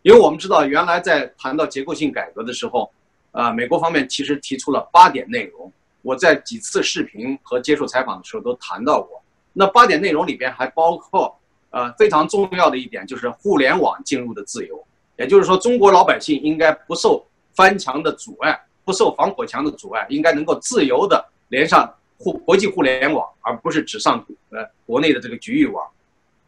[0.03, 2.89] 因为我们知道，原来在谈到结构性改革的时候，
[3.33, 5.73] 啊，美国方面其实提出了八点内容。
[6.03, 9.21] 我在几次视频和接受采访的时候都谈到过。
[9.53, 11.37] 那八点内容里边还包括，
[11.71, 14.81] 呃，非常重要的一点就是互联网进入的自由，
[15.19, 25.85] 也就是说，中国老百姓应该不受翻墙的阻碍，不受防火墙的阻碍，应该能够自由的连上互国际互联网，而不是只上呃国内的这个局域网。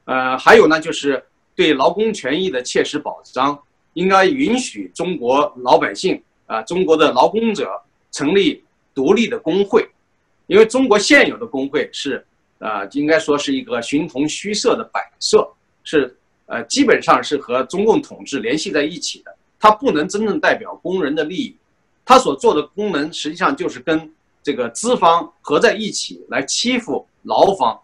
[0.05, 1.21] 呃，还有呢，就是。
[1.59, 3.61] 对劳工权益的切实保障，
[3.95, 7.69] 应该允许中国老百姓啊，中国的劳工者
[8.13, 9.85] 成立独立的工会，
[10.47, 12.25] 因为中国现有的工会是，
[12.61, 15.45] 呃，应该说是一个形同虚设的摆设，
[15.83, 16.17] 是
[16.47, 21.57] 呃，基本上是和中共统治联系在一起的，它不能真正代表工人的利益，
[22.05, 27.81] 它所做的功能实际上就是跟这个资方合在一起来欺负劳方，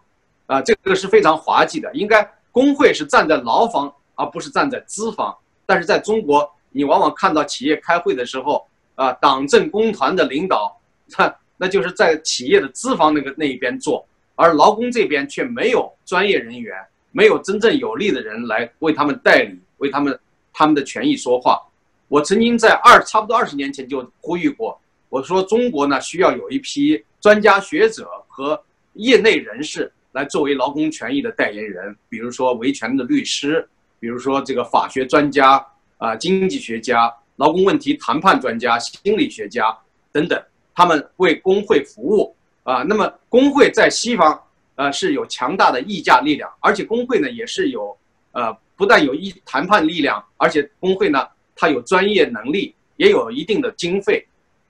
[0.47, 2.29] 啊，这个是非常滑稽的，应该。
[2.53, 5.37] 工会是站在劳方，而不是站在资方。
[5.67, 14.07] 但是在中国，你往往看到企业开会的时候，啊，党政工团的领导，他那就是在企业的资方那个那一边坐，
[14.37, 16.77] 而劳工这边却没有专业人员，
[17.11, 20.17] 没有真正有力的人来为他们代理，为他们
[20.55, 21.61] 他们的权益说话。
[22.09, 28.59] 我曾经在二差不多二十年前就呼吁过，我说中国呢需要有一批专家学者和
[28.95, 29.93] 业内人士。
[30.15, 35.61] 来作为劳工权益的代言人，比如说维权的律师，比如说这个法学专家
[35.99, 39.77] 啊、经济学家、劳工问题谈判专家、心理学家
[40.13, 40.41] 等等，
[40.73, 42.85] 他们为工会服务啊。
[42.85, 44.41] 那么工会在西方
[44.77, 47.99] 呃是有强大的议价力量，而且工会呢也是有
[48.31, 54.27] 呃不但有一谈判力量，而且工会呢它有专业能力，也有一定的经费，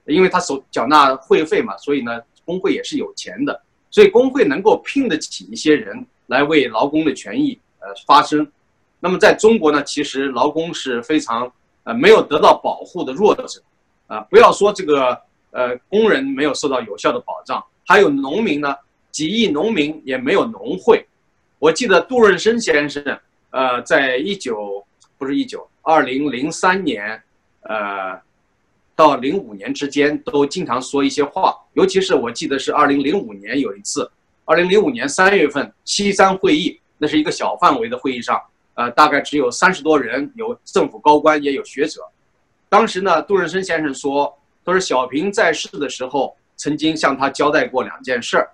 [0.07, 3.61] 因为它所缴纳会费嘛，所以呢工会也是有钱的。
[3.91, 8.47] 所以工会能够聘得起一些人来为劳工的权益呃发声，
[8.99, 11.51] 那么在中国呢，其实劳工是非常
[11.85, 13.47] 呃没有得到保护的弱者，
[14.09, 15.17] 啊，不要说这个
[15.53, 18.75] 呃工人没有受到有效的保障，还有农民呢，
[19.13, 21.07] 几亿农民也没有农会。
[21.61, 23.03] 我记得杜润生先生
[23.55, 24.85] 呃，在一九
[25.17, 27.23] 不是一九二零零三年
[27.63, 28.21] 呃。
[28.97, 34.09] 到零五年之间都经常说一些话，尤其是我记得是二零零五年有一次，
[34.45, 38.41] 二零零五年三月份西山会议，那是一个小范围的会议上，
[38.75, 42.03] 呃，大概只有三十多人，有政府高官也有学者。
[42.69, 44.33] 当时呢，杜润生先生说，
[44.65, 48.49] 他说小平在世的时候曾经向他交代过两件事儿，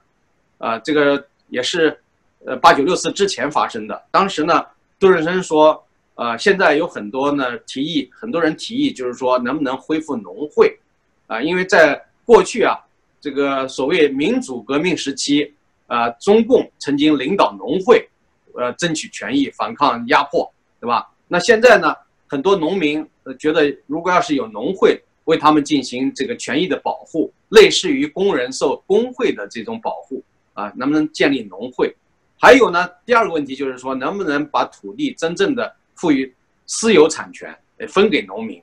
[0.56, 2.00] 啊，这个也是，
[2.46, 4.02] 呃，八九六四之前发生的。
[4.10, 4.64] 当时呢，
[5.00, 5.84] 杜润生说。
[6.16, 10.78] 呃，现在有很多呢提议，很多人提议，就是说能不能恢复农会，
[11.26, 12.76] 啊，因为在过去啊，
[13.22, 15.54] 这个所谓民主革命时期，
[15.86, 18.06] 啊，中共曾经领导农会，
[18.54, 21.10] 呃，争取权益，反抗压迫，对吧？
[21.26, 21.94] 那现在呢，
[22.28, 23.08] 很多农民
[23.38, 31.96] 觉得，如果要是有农会，为他们进行这个权益的保护，类似于工人受工会的这种保护啊，能不能建立农会？
[32.42, 36.34] 还有呢，第二个问题就是说，能不能把土地真正的赋予
[36.66, 37.54] 私有产权，
[37.86, 38.62] 分给农民？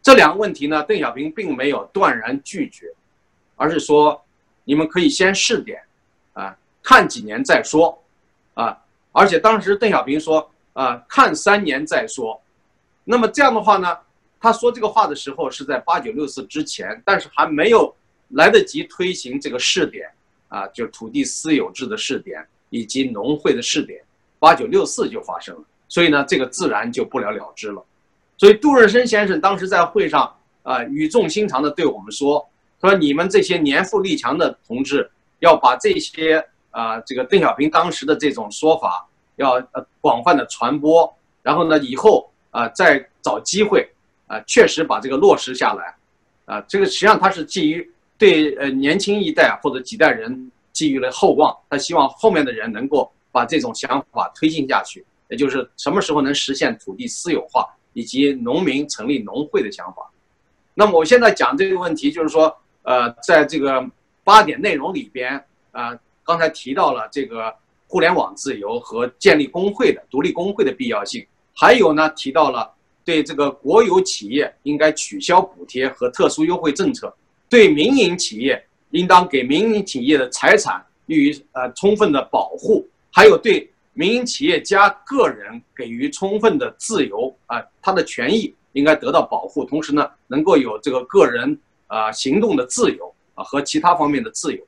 [0.00, 2.86] 这两个问题呢，邓小平并没有断然拒绝，
[3.56, 4.18] 而是说，
[4.64, 5.82] 你们可以先试点，
[6.32, 8.02] 啊，看几年再说，
[8.54, 8.74] 啊，
[9.12, 12.40] 而且当时邓小平说，啊，看三年再说。
[13.04, 13.98] 那么这样的话呢，
[14.40, 17.94] 他说这个话的时候是在八九六四之前，但是还没有
[18.30, 20.08] 来得及推行这个试点，
[20.48, 24.00] 啊，就土地私有制的试点以及农会的试点，
[24.38, 27.84] 八九六四就发生了，所以呢，这个自然就不了了之了。
[28.38, 32.48] 所以杜润生先生当时在会上啊语重心长地对我们说
[32.80, 39.06] ：“说你们这些年富力强的同志，要把这些啊这个邓小平当时的这种说法
[39.36, 43.86] 要呃广泛的传播，然后呢以后啊再找机会
[44.26, 45.94] 啊确实把这个落实下来，
[46.46, 60.08] 啊这个实际上他是基于对呃年轻一代或者几代人寄予了厚望，他希望后面的人能够把这种想法推进下去，也就是什么时候能实现土地私有化。”以及农民成立农会的想法，
[60.74, 63.84] 那么我现在讲这个问题，就是说，呃，在这个
[64.22, 67.52] 八点内容里边，啊，刚才提到了这个
[67.88, 72.72] 互联网自由和建立工会的独立工会的必要性，还有呢，提到了
[73.04, 77.12] 对这个国有企业应该取消补贴和特殊优惠政策，
[77.48, 83.68] 对民营企业应当给民营企业的财产予以呃充分的保护，还有对。
[83.92, 94.64] 民营企业家个人给予充分的自由啊，他的权益应该得到保护，同时呢，能够有这个个人啊行动的自由啊和其他方面的自由，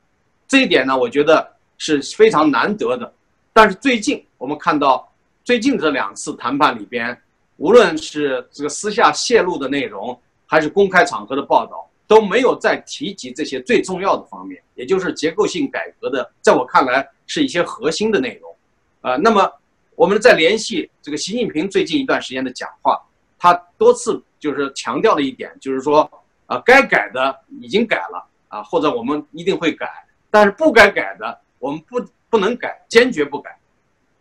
[0.49, 3.11] 这一点呢，我觉得是非常难得的。
[3.53, 5.11] 但是最近我们看到，
[5.45, 7.17] 最近这两次谈判里边，
[7.59, 18.55] 无论是这个私下泄露的内容，还是公开场合的报道，都没有再提及这些最重要的方面，也就是结构性改革的，在我看来是一些核心的内容。
[19.01, 19.51] 啊，那么
[19.95, 23.01] 我们再联系这个习近平最近一段时间的讲话，
[23.39, 26.03] 他多次就是强调了一点，就是说
[26.45, 29.89] 啊，该改的已经改了啊，或者我们一定会改，
[30.31, 31.99] 但是不该改的我们不
[32.29, 33.59] 不能改，坚决不改。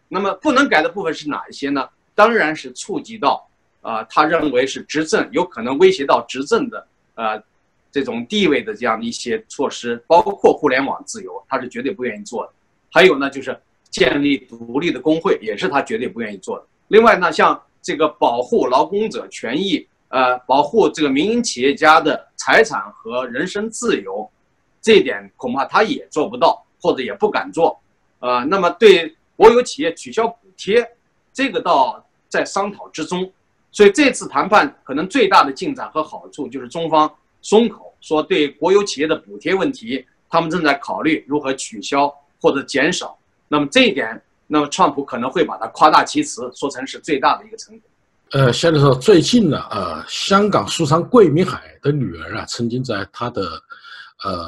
[0.07, 1.89] 那么不能改的部分是哪一些呢？
[2.15, 3.45] 当然是触及到
[3.81, 7.43] 啊，他认为是执政有可能威胁到执政的呃
[7.91, 12.53] 这种地位的这样的一些措施，包括互联网自由，他是绝对不愿意做的。
[12.91, 13.59] 还有呢，就是。
[13.91, 16.65] 建立独立的工会也是他绝对不愿意做的。
[16.87, 24.31] 另外呢，像这个保护劳工者权益，呃，保护这个民营企业家的财产和人身自由，
[24.81, 27.77] 这一点恐怕他也做不到，或者也不敢做。
[28.19, 30.89] 呃，那么对国有企业取消补贴，
[31.33, 33.29] 这个倒在商讨之中。
[33.73, 43.17] 所以这次谈判可能最大的进展和好处就是中方松口说，对国有企业的补贴问题，他们正在考虑如何取消或者减少。
[43.47, 47.89] 那么这一点，那么川普可能会把它夸大其词，说成是最大的一个成果。
[48.31, 53.43] 呃，现在说最近呢，呃，香港书商桂明海的女儿啊，曾经在她的
[54.23, 54.47] 呃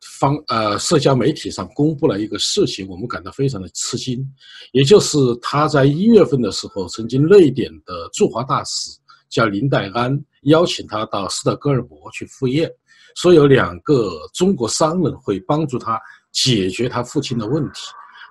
[0.00, 4.26] 方呃社交媒体上公布了一个事情，我们感到非常的吃惊，
[4.72, 8.90] 也就是他在一月份的时候，曾经瑞典的驻华大使
[9.28, 12.70] 叫林黛安邀请他到斯德哥尔摩去赴宴，
[13.16, 16.00] 说有两个中国商人会帮助他。
[16.30, 17.80] 解决他父亲的问题，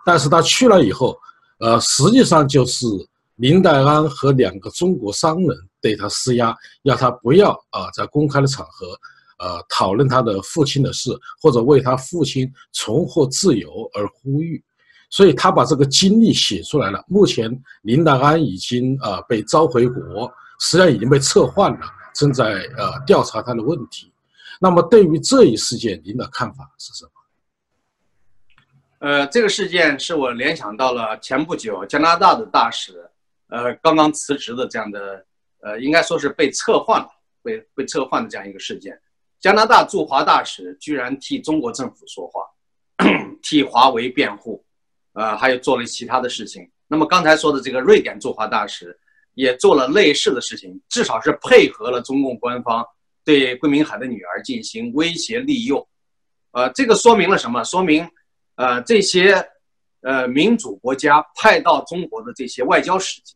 [0.06, 1.18] 但是他去了以后，
[1.60, 2.86] 呃，实际上就是
[3.38, 5.50] 林黛安和两个中国商人
[5.82, 8.88] 对他施压，要他不要啊，在公开的场合，
[9.40, 11.10] 呃，讨论他的父亲的事，
[11.42, 14.64] 或者为他父亲重获自由而呼吁。
[15.10, 17.04] 所以他把这个经历写出来了。
[17.08, 21.80] 目前林黛安已经啊被召回国，实际上已经被撤换了，
[22.14, 22.46] 正在
[22.78, 24.12] 呃调查他的问题。
[24.60, 27.12] 那么对于这一事件，您的看法是什么？
[29.00, 33.08] 呃，这个事件是我联想到了前不久加拿大的大使，
[33.50, 35.24] 呃，刚刚辞职的这样的，
[35.62, 37.10] 呃，应该说是被撤换了，
[37.44, 39.00] 被被撤换的这样一个事件。
[39.40, 42.42] 加拿大驻华大使居然替中国政府说话，
[43.44, 44.66] 替华为辩护，
[45.14, 46.68] 呃，还有做了其他的事情。
[46.88, 49.00] 那么刚才说的这个瑞典驻华大使
[49.38, 52.84] 也做了类似的事情，至少是配合了中共官方
[53.24, 55.88] 对桂明海的女儿进行威胁利诱，
[56.54, 57.64] 呃，这个说明了什么？
[57.64, 58.10] 说明。
[58.56, 59.48] 呃，这些
[60.02, 63.36] 呃民主国家派到中国的这些外交使节，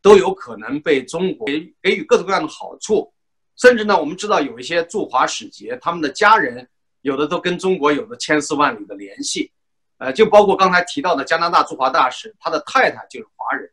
[0.00, 3.12] 都有可能被中国给给予各种各样的好处，
[3.56, 6.66] 甚至呢，我们知道有一些驻华使节，他们的家人
[7.02, 9.52] 有的都跟中国有着千丝万缕的联系，
[9.98, 13.70] 呃，就包括刚才提到的加拿大驻华大使，他的太太就是华人，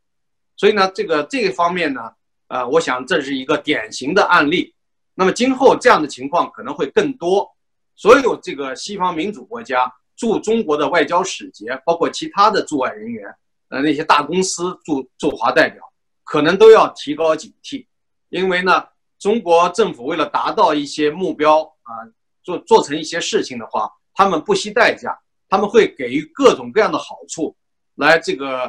[0.59, 2.01] 所以呢，这个这个方面呢，
[2.49, 4.75] 呃，我想这是一个典型的案例。
[5.15, 7.49] 那么今后这样的情况可能会更多。
[7.95, 13.33] 所有这个西方民主国家驻中国的外交使节，包括其他的驻外人员，
[13.69, 15.81] 呃，那些大公司驻驻华代表，
[16.25, 17.85] 可能都要提高警惕，
[18.27, 18.83] 因为呢，
[19.17, 22.03] 中国政府为了达到一些目标啊，
[22.43, 27.55] 做做成一些事情的话，他们不惜代价，他们会给予各种各样的好处，
[27.95, 28.63] 来这个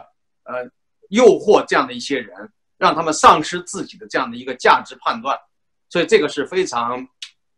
[0.44, 0.70] 呃
[1.10, 5.38] 诱惑这样的一些人，让他们丧失自己的这样的一个价值判断，
[5.88, 7.06] 所以这个是非常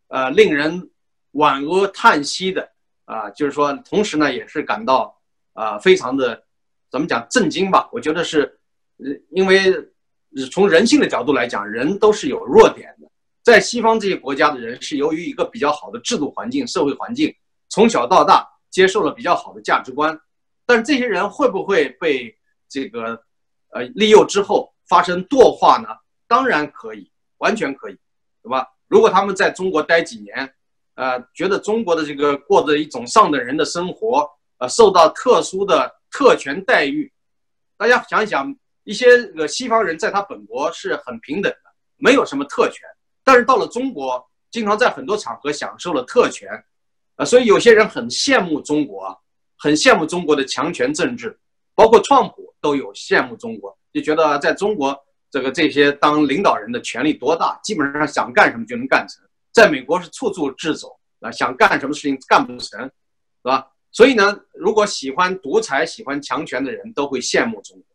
[0.09, 0.87] 呃令人。
[1.33, 2.69] 惋额叹息的
[3.05, 5.19] 啊，就是说，同时呢，也是感到
[5.53, 6.43] 啊，非常的
[6.91, 7.89] 怎么讲震惊吧？
[7.91, 8.55] 我觉得是，
[9.31, 9.73] 因为
[10.51, 13.09] 从人性的角度来讲，人都是有弱点的。
[13.41, 17.33] 在西方这些国家的人，是由于一个比较好的制度环境、社会环境，
[17.67, 20.15] 从小到大接受了比较好的价值观。
[20.67, 22.31] 但这些人会不会被
[22.69, 23.19] 这个
[23.73, 25.89] 呃利诱之后发生惰化呢？
[26.27, 27.97] 当然可以，完全可以，
[28.41, 28.67] 对吧？
[28.87, 30.53] 如果他们在中国待几年。
[30.95, 37.11] 呃，觉得中国的这个过着一种上等人的生活，呃，受到特殊的特权待遇。
[37.75, 42.87] 大家想一想，一些个西方人在他本国是很平等的，没有什么特权，
[43.23, 46.47] 但是到了中国，经常在很多场合享受了特权，
[47.15, 49.19] 啊，所以有些人很羡慕中国，
[49.57, 51.35] 很羡慕中国的强权政治，
[51.73, 54.97] 包括川普都有羡慕中国，就觉得在中国
[55.29, 59.21] 这个这些当领导人的权力多大，基本上想干什么就能干成。
[59.51, 62.91] 在美国是处处掣肘啊，想干什么事情干不成，是
[63.43, 63.67] 吧？
[63.91, 67.85] 所以呢，如果喜欢独裁、喜欢强权的人都会羡慕中国。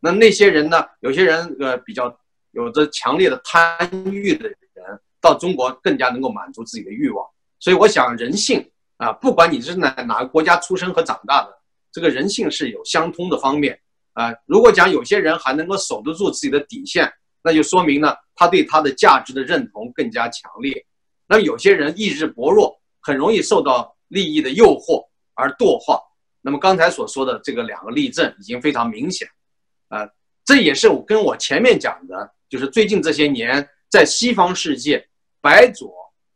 [0.00, 0.84] 那那些人呢？
[1.00, 2.14] 有些人呃比较
[2.50, 7.26] 有着强烈的贪欲的人，到中国更加能够满足自己的欲望。
[7.58, 11.58] 所以我想，人性啊，不管你是哪哪个国家出生和长大的，
[11.90, 13.80] 这个人性是有相通的方面
[14.16, 14.34] 啊。
[14.46, 17.06] 如果讲有些人还能够守得住自己的底线，
[17.44, 20.84] 那就说明呢，他对他的价值的认同更加强烈。
[21.28, 25.04] 那有些人意志薄弱，很容易受到利益的诱惑
[25.34, 26.00] 而惰化。
[26.40, 29.28] 那么刚才所说的这个两个例证已经非常明显，
[29.88, 30.08] 啊，
[30.44, 35.04] 这也是我跟我前面讲的，就是最近这些年在西方世界，
[35.40, 35.92] 白左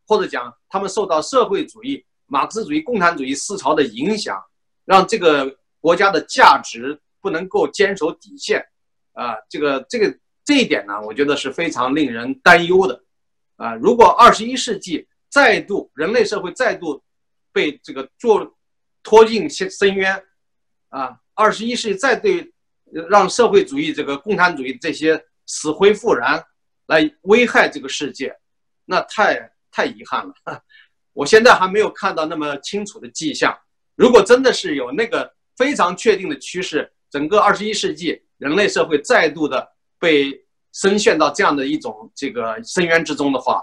[0.09, 4.37] 或者讲他们受到社会主义、马克思主义、共产主义思潮的影响，
[4.85, 8.64] 让这个国家的价值不能够坚守底线，
[9.12, 13.03] 啊，这个这个这一点呢，我觉得是非常令人担忧的。
[13.57, 17.03] 啊，如果二十一世纪再度人类社会再度
[17.53, 18.57] 被这个做
[19.03, 20.25] 拖进深深渊，
[20.89, 22.53] 啊，二十一世纪再对
[23.09, 26.43] 让社会主义这个共产主义这些死灰复燃
[26.87, 28.35] 来危害这个世界，
[28.87, 30.35] 那太太遗憾了。
[31.12, 33.57] 我现在还没有看到那么清楚的迹象。
[33.95, 40.47] 如果真的是有那个非常确定的趋势，整个二十一世纪人类社会再度的被。
[40.73, 43.61] 深陷到这样的一种这个深渊之中的话，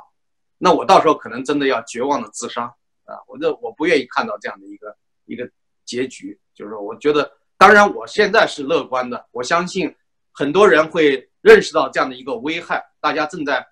[0.57, 2.63] 那我到时候可能真的要绝望的自杀
[3.05, 3.15] 啊！
[3.29, 4.93] 我这我不愿意看到这样的一个
[5.23, 5.49] 一个
[5.85, 6.37] 结局。
[6.53, 9.95] 就是说，我觉得，当然我现在是乐观的，我相信
[10.33, 13.65] 很多人会认识到这样的一个危害，大家正在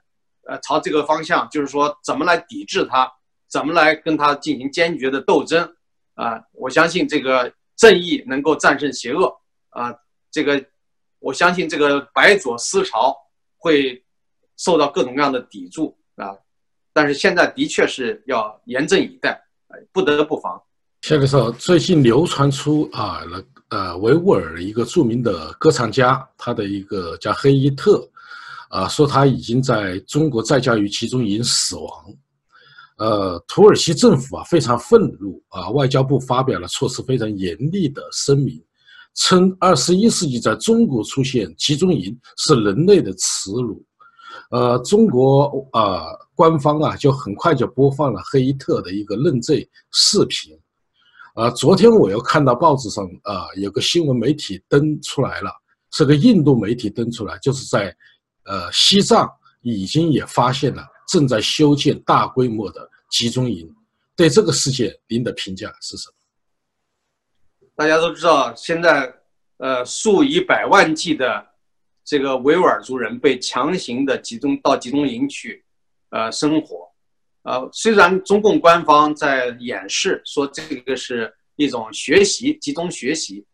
[0.47, 3.11] 呃朝这个方向，就是说怎么来抵制它，
[3.49, 5.75] 怎么来跟它进行坚决的斗争
[6.13, 6.41] 啊！
[6.53, 9.41] 我相信这个正义能够战胜邪恶
[9.75, 9.93] 啊！
[10.31, 10.65] 这个
[11.19, 13.15] 我相信这个白左思潮。
[13.57, 13.99] 会
[14.57, 16.37] 受到各种各样的抵触啊，
[16.93, 19.41] 但是现在的确是要严阵以待，
[19.91, 20.61] 不得不防。
[21.01, 28.07] 谢教授，最近流传出啊，那呃维吾尔一个著名的歌唱家，他的一个叫黑伊特，
[28.69, 31.89] 啊，说他已经在中国在教育集中营死亡。
[32.97, 38.63] 呃，土耳其政府啊非常愤怒啊，外交部发表了措辞非常严厉的声明。
[39.15, 43.81] 称二十一世纪在中国出现集中营是人类的耻辱，
[44.51, 46.05] 呃，中国啊
[46.35, 50.57] 官方啊就很快就播放了黑特的一个认罪视频，
[51.33, 55.49] 啊，昨天我又看到报纸上啊有个新闻媒体登出来了，
[55.91, 57.95] 是个印度媒体登出来，就是在
[58.43, 59.29] 呃西藏
[59.61, 63.73] 已经也发现了正在修建大规模的集中营，
[64.13, 66.14] 对这个事件您的评价是什么？
[67.77, 69.13] 大家都知道，现在，
[69.57, 71.45] 呃，数以百万计的
[72.05, 75.61] 这个维吾尔族人被强行的集中到集中营去，
[76.09, 76.89] 呃，生活，
[77.43, 83.45] 呃，虽然中共官方在掩饰说这个是一种学习集中学习，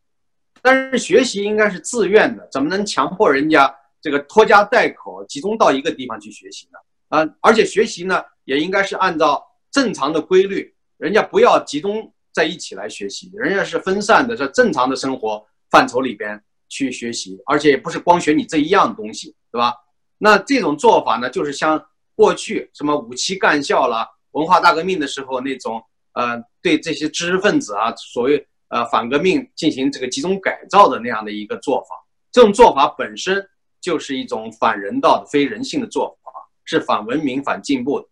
[0.62, 6.78] 但是学习应该是自愿的，怎么能强迫人家这个拖家带口集中到一个地方去学习呢？
[7.18, 12.14] 啊，而且学习呢也应该是按照正常的规律，人家不要集中。
[12.34, 19.74] 在一起来学习，人家是分散的，在正常的生活范畴里边去学习，而且也不是光学你这一样东西，对吧？
[20.18, 21.84] 那这种做法呢，就是像
[22.16, 25.82] 过去什么五七干校啦、文化大革命的时候那种
[26.14, 31.96] 呃对这些知识分子啊，所谓呃反革命进行这个集中改造的那样的一个做法，
[32.32, 33.44] 这种做法本身
[33.82, 36.32] 就是一种反人道的、非人性的做法，
[36.64, 38.08] 是反文明、反进步的。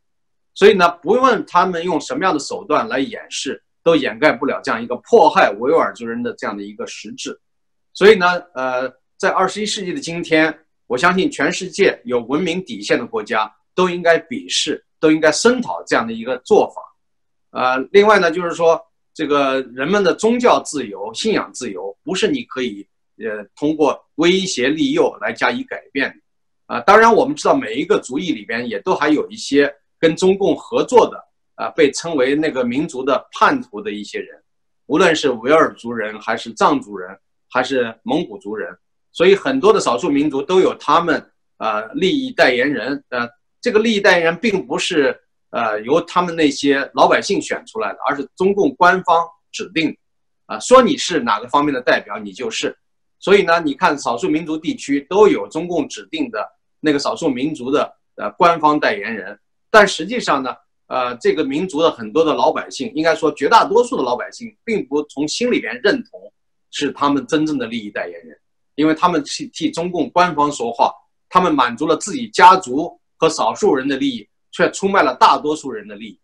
[0.56, 7.40] 所以呢，不论他们用什么样的手段来掩饰，都掩盖不了这样一个迫害维吾尔族人的这样的一个实质。
[7.94, 10.58] 所以呢，呃，在二十一世纪的今天，
[10.88, 16.82] 我相信全世界有文明底线的国家都应该鄙视，都应该声讨这样的一个做法。
[17.52, 18.80] 呃，另外呢，就是说，
[19.14, 26.16] 这个人们的宗教自由、信仰自由，不是你可以呃通过威胁利诱来加以改变的。
[26.76, 31.20] 啊，当然我们知道每一个族裔里边也都还有一些跟中共合作的，
[31.60, 34.42] 啊，被称为那个民族的叛徒的一些人，
[34.88, 37.10] 无论是维吾尔族人还是藏族人。
[37.52, 38.70] 还是蒙古族人，
[39.12, 41.20] 所以很多的少数民族都有他们
[41.58, 43.04] 啊利益代言人。
[43.10, 43.28] 呃，
[43.60, 49.98] 这个利益代言人并不是呃由他们那些老百姓选出来的，而是中共官方指定。
[50.46, 52.78] 啊，说你是哪个方面的代表，你就是。
[53.18, 56.48] 所以呢，你看少数民族地区都有中共指定的
[56.80, 59.40] 那个少数民族的呃官方代言人，
[59.72, 60.56] 但实际上呢，
[60.90, 66.20] 呃，这个民族的很多的老百姓，应该说绝大多数的老百姓，并不从心里边认同。
[66.72, 68.38] 是他们真正的利益代言人，
[68.76, 70.94] 因为他们替替中共官方说话，
[71.28, 76.20] 他们满足了自己家族和少数人的利益，却出卖了大多数人的利益。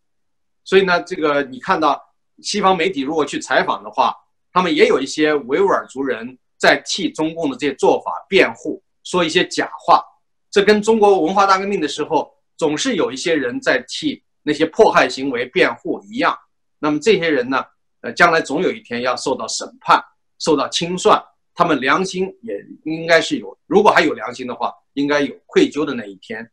[0.64, 2.00] 所以呢，这个你看到
[2.44, 4.16] 西方媒体如果去采访的话，
[4.54, 10.04] 他们也有一些维吾尔族人在替中共的这些做法辩护，说一些假话。
[10.52, 16.38] 这跟中国文化大革命的时候总是有一些人在替那些迫害行为辩护一样。
[16.80, 17.66] 那么这些人呢，
[18.00, 20.02] 呃，将来总有一天要受到审判。
[20.38, 21.18] 受到清算，
[21.54, 26.52] 他们良心也应该是有，如果还有良心的话，应该有愧疚的那一天。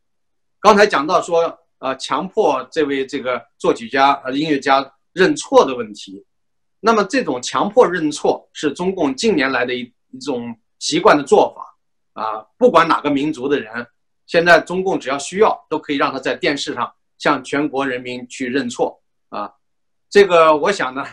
[0.61, 6.25] 刚才讲到说，呃，强迫这位这个作曲家、呃音乐家认错的问题，
[6.79, 9.81] 那么这种强迫认错是中共近年来的一
[10.11, 12.47] 一种习惯的做法啊。
[12.57, 13.85] 不管哪个民族的人，
[14.27, 19.53] 现在中共只要需要，都可以让他在电视上向全国人民去认错啊。
[20.09, 21.03] 这个我想呢。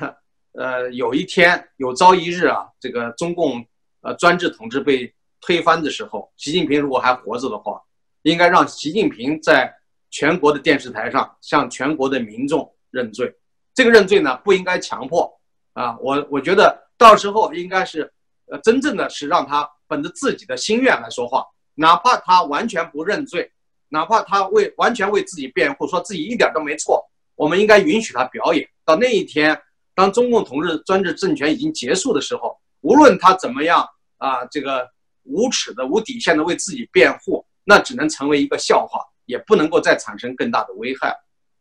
[0.53, 3.65] 呃，有一天有朝一日啊，这个中共
[4.01, 7.81] 呃专制统治被推翻的时候，习近平如果还活着的话，
[8.23, 9.73] 应该让习近平在
[10.11, 13.33] 全国的电视台上向全国的民众认罪。
[13.73, 15.33] 这个认罪呢，不应该强迫
[15.75, 18.13] 啊，我我觉得到时候应该是
[18.51, 21.47] 呃真正的是让他本着自己的心愿来说话，
[21.77, 23.49] 哪怕他完全不认罪，
[23.91, 27.05] 哪怕他为完全为自己辩护，说自己一点都没错，
[27.37, 28.67] 我们应该允许他表演。
[28.85, 29.61] 到那一天。
[29.93, 33.87] 当中共统治专制政权已经结束的时候，无论他怎么样
[34.17, 34.89] 啊，这个
[35.25, 41.15] 无耻的、无底线的为自己辩护，那只能成为一个笑话，也不能够再产生更大的危害。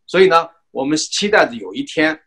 [0.08, 2.18] 所以呢，我们期待着有一天，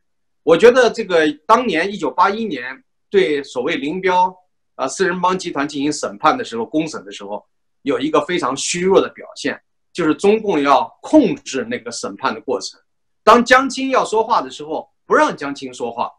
[0.42, 2.62] 我觉得这个当年一九八一年
[3.08, 4.36] 对所谓林彪
[4.74, 7.42] 啊四人帮集团进行审判的时候，公审的时候，
[7.82, 9.58] 有一个非常虚弱的表现，
[9.92, 12.80] 就是中共要控制那个审判的过程。
[13.22, 14.90] 当江青要说话的时候。
[15.04, 16.10] 不让江青说话，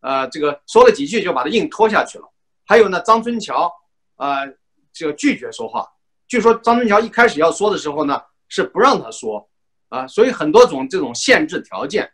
[0.00, 2.24] 呃，这个说了几句就把他硬拖下去了。
[2.64, 3.72] 还有呢，张春桥，
[4.16, 4.46] 呃，
[4.92, 5.88] 这个拒绝说话。
[6.28, 9.48] 据说张春桥一开始要说的时候呢，是不让他说，
[9.88, 12.08] 啊，所以很多种这种限制条件，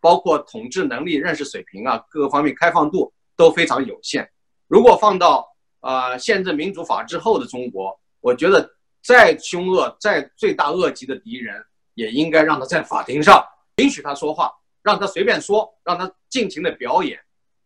[0.00, 4.26] 包括统治能力、认识水平啊，各个方面开放度都非常有限。
[4.68, 5.46] 如果放到
[5.80, 8.70] 啊宪政民主法治后的中国，我觉得
[9.06, 13.42] 再凶恶、再罪大恶极的敌人，也应该让他在法庭上
[13.80, 14.52] 允许他说话。
[14.82, 17.18] 让他随便说，让他尽情的表演，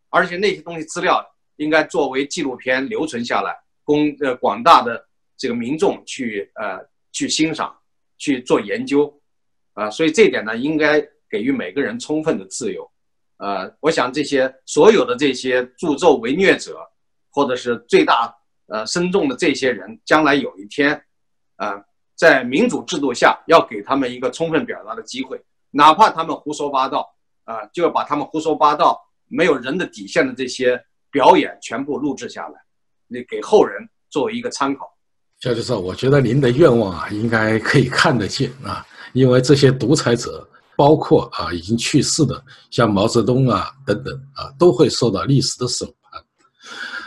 [0.08, 1.22] 而且那些东西资料
[1.56, 6.78] 应该作为纪录片留存下来，供呃广大的这个民众去呃
[7.12, 7.76] 去欣赏、
[8.16, 9.14] 去做研究，
[9.74, 12.90] 啊，所以这点呢，应该给予每个人充分的自由，
[13.36, 16.80] 呃，我想这些所有的这些助纣为虐者，
[17.30, 18.34] 或者是最大
[18.68, 20.98] 呃深重的这些人，将来有一天，
[21.60, 21.76] 啊，
[22.16, 25.38] 在民主制度下，要给他们一个充分表达的机会。
[25.70, 27.06] 哪怕他们胡说八道，
[27.44, 28.98] 啊，就要把他们胡说八道、
[29.28, 30.80] 没有人的底线的这些
[31.10, 32.54] 表演全部录制下来，
[33.08, 34.90] 你给后人作为一个参考。
[35.40, 46.22] 肖教授，我觉得您的愿望啊，应该可以看得见啊，因为这些独裁者，包括啊已经去世的像毛泽东啊等等啊，都会受到历史的审判。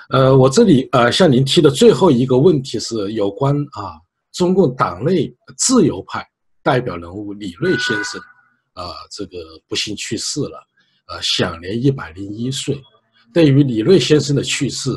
[0.10, 4.00] 呃，我这里呃向您提的最后一个问题是有关啊
[4.34, 6.28] 中共党内自由派
[6.62, 8.22] 代表人物李锐先生。
[8.74, 10.58] 啊，这个不幸去世了，
[11.06, 12.82] 啊，享年一百零一岁。
[13.32, 14.90] 对于李锐先生的去世，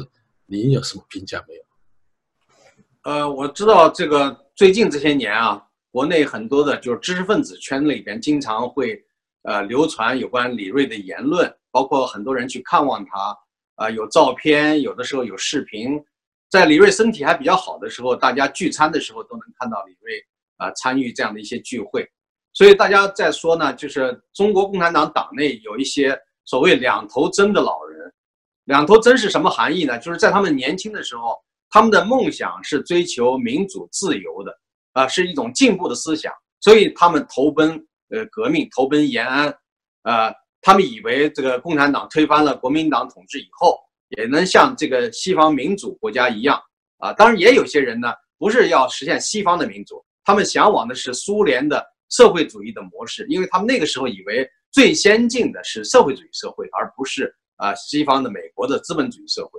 [0.47, 1.61] 您有什么评价没有？
[3.03, 9.05] 呃，我知道这个最近这些年啊，国内很多的就是知识分子圈里边经常会
[9.43, 13.37] 呃流传有关李锐的言论，包括很多人去看望他，
[13.74, 16.03] 啊有照片，有的时候有视频。
[16.57, 20.14] 在李锐身体还比较好的时候，大家聚餐的时候都能看到李锐
[20.57, 22.09] 啊参与这样的一些聚会。
[22.54, 28.11] 所以大家在说呢，就是中国共产党党内有一些所谓两头针的老人。
[28.64, 29.98] 两头针是什么含义呢？
[29.98, 31.38] 就是在他们年轻的时候，
[31.68, 34.59] 他们的梦想是追求民主自由的，
[34.92, 37.78] 啊，是一种进步的思想，所以他们投奔
[38.11, 39.54] 呃革命，投奔延安，
[40.02, 43.78] 呃，他们以为这个共产党推翻了国民党统治以后，
[44.11, 46.61] 也能像这个西方民主国家一样，
[46.98, 57.34] 啊，当然也有些人呢，不是要实现西方的民主，他们向往的是苏联的社会主义的模式，因为他们那个时候以为最先进的是社会主义社会，而不是。
[57.59, 59.59] 啊，西方的美国的资本主义社会，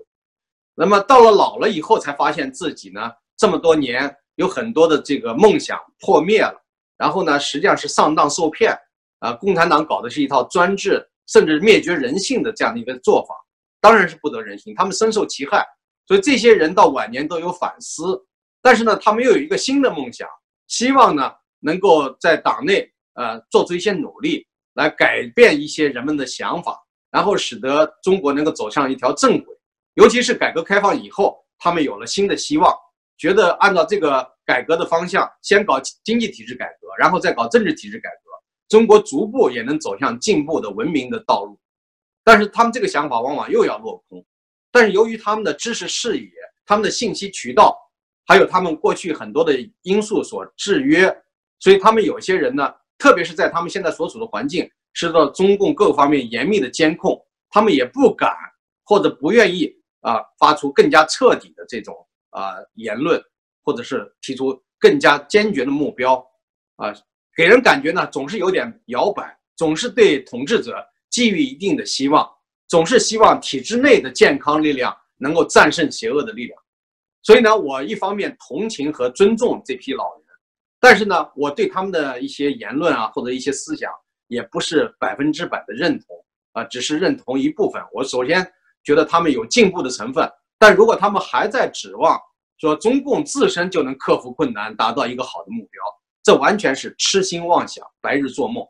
[0.75, 6.63] 那么到了老了以后，才发现自己呢，这么多年有很多的这个梦想破灭了，
[6.95, 8.71] 然后呢，实际上是上当受骗
[9.17, 9.33] 啊。
[9.33, 13.33] 共产党搞的是一套专制，甚至灭绝人性的这样的一个做法，
[13.80, 15.65] 当然是不得人心，他们深受其害。
[16.07, 18.19] 所以这些人到晚年都有反思，
[18.61, 20.28] 但是呢，他们又有一个新的梦想，
[20.67, 26.78] 希望呢，能够在党内呃做出一些努力，来改变一些人们的想法。
[27.09, 29.55] 然后使得中国能够走向一条正轨，
[29.93, 32.71] 尤其是改革开放以后，他们有了新的希望，
[33.17, 38.32] 觉得按照这个改革的方向，先搞经济体制改革，然后再搞政治体制改革，
[38.67, 41.57] 中国逐步也能走向进步的文明的道路。
[42.28, 44.21] 但是他们这个想法往往又要落空。
[44.69, 46.30] 但是由于他们的知识视野、
[46.65, 47.73] 他们的信息渠道，
[48.25, 51.07] 还有他们过去很多的因素所制约，
[51.57, 54.69] 所以他们有些人呢，特别是在他们现在所处的环境。
[54.91, 57.17] 受到中共各方面严密的监控，
[57.49, 58.36] 他们也不敢
[58.84, 61.95] 或者不愿意啊发出更加彻底的这种
[62.32, 63.23] 啊言论，
[63.63, 66.15] 或者是提出更加坚决的目标
[66.75, 66.93] 啊，
[67.38, 70.86] 给人感觉呢总是有点摇摆，总是对统治者
[71.18, 72.30] 寄予一定的希望，
[72.68, 76.61] 总是希望体制内的健康力量能够战胜邪恶的力量。
[77.24, 80.26] 所以呢，我一方面同情和尊重这批老人，
[80.80, 83.91] 但是呢，我对他们的一些言论啊或者一些思想。
[84.30, 87.82] 也不是百分之百的认同啊，只是认同一部分。
[87.93, 88.45] 我首先
[88.84, 92.20] 觉得他们有进步的成分，但如果他们还在指望
[92.57, 95.82] 说中共自身就能克服困难，达到一个好的目标，
[96.24, 98.65] 这完全是痴心妄想、白日做梦。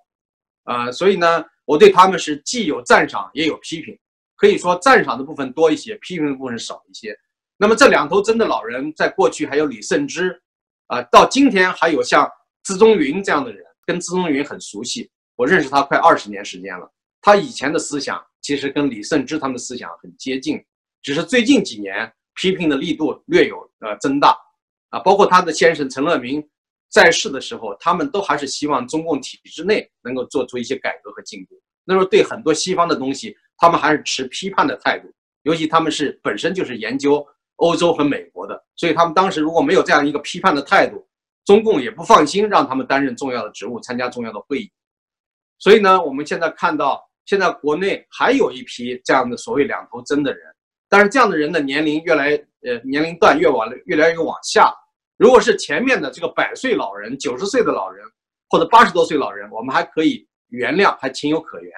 [0.65, 3.93] 啊，所以呢，我对他们是既有赞赏也有批评，
[4.37, 7.13] 可以说赞赏的部分多一些，批评的部分少一些。
[7.57, 10.41] 那么这两头针的老人，在过去还有李慎之，
[10.85, 12.25] 啊，到今天还有像
[12.63, 15.11] 资中云这样的人，跟资中云很熟悉。
[15.35, 16.89] 我认识他快二十年时间了，
[17.21, 20.63] 他以前的思想其实跟李慎之他们的思想很接近，
[21.01, 24.37] 只是最近几年批评的力度略有呃增大，
[24.89, 26.41] 啊，包括他的先生陈乐明
[26.89, 31.55] 在世的时候，他们都还是希望中共体制内能够做出一些改革和进步。
[31.83, 35.11] 那时候对很多西方的东西，他们还是持批判的态度，
[35.43, 37.25] 尤其他们是本身就是研究
[37.57, 41.07] 欧洲和美国的，所以他们当时如果没有这样一个批判的态度，
[41.45, 44.71] 中共也不放心让他们担任重要的职务，参加重要的会议。
[45.59, 50.41] 所以呢，我们现在看到，现在国内还有一批这样的所谓两头针的人，
[50.89, 52.31] 但是这样的人的年龄越来，
[52.61, 54.73] 呃，年龄段越往越来越往下。
[55.17, 58.05] 如果是前面的这个百岁老人、九十岁的老人
[58.49, 61.71] 或者八十多岁老人，我们还可以原谅，还情有可原。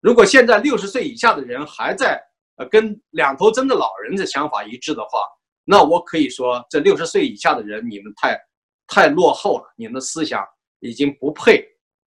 [0.00, 2.22] 如果现在六十岁以下的人还在，
[2.56, 5.26] 呃，跟两头针的老人的想法一致的话，
[5.64, 8.38] 那我可以说，这六十岁以下的人，你们太，
[8.86, 10.44] 太落后了，你们的思想
[10.80, 11.66] 已经不配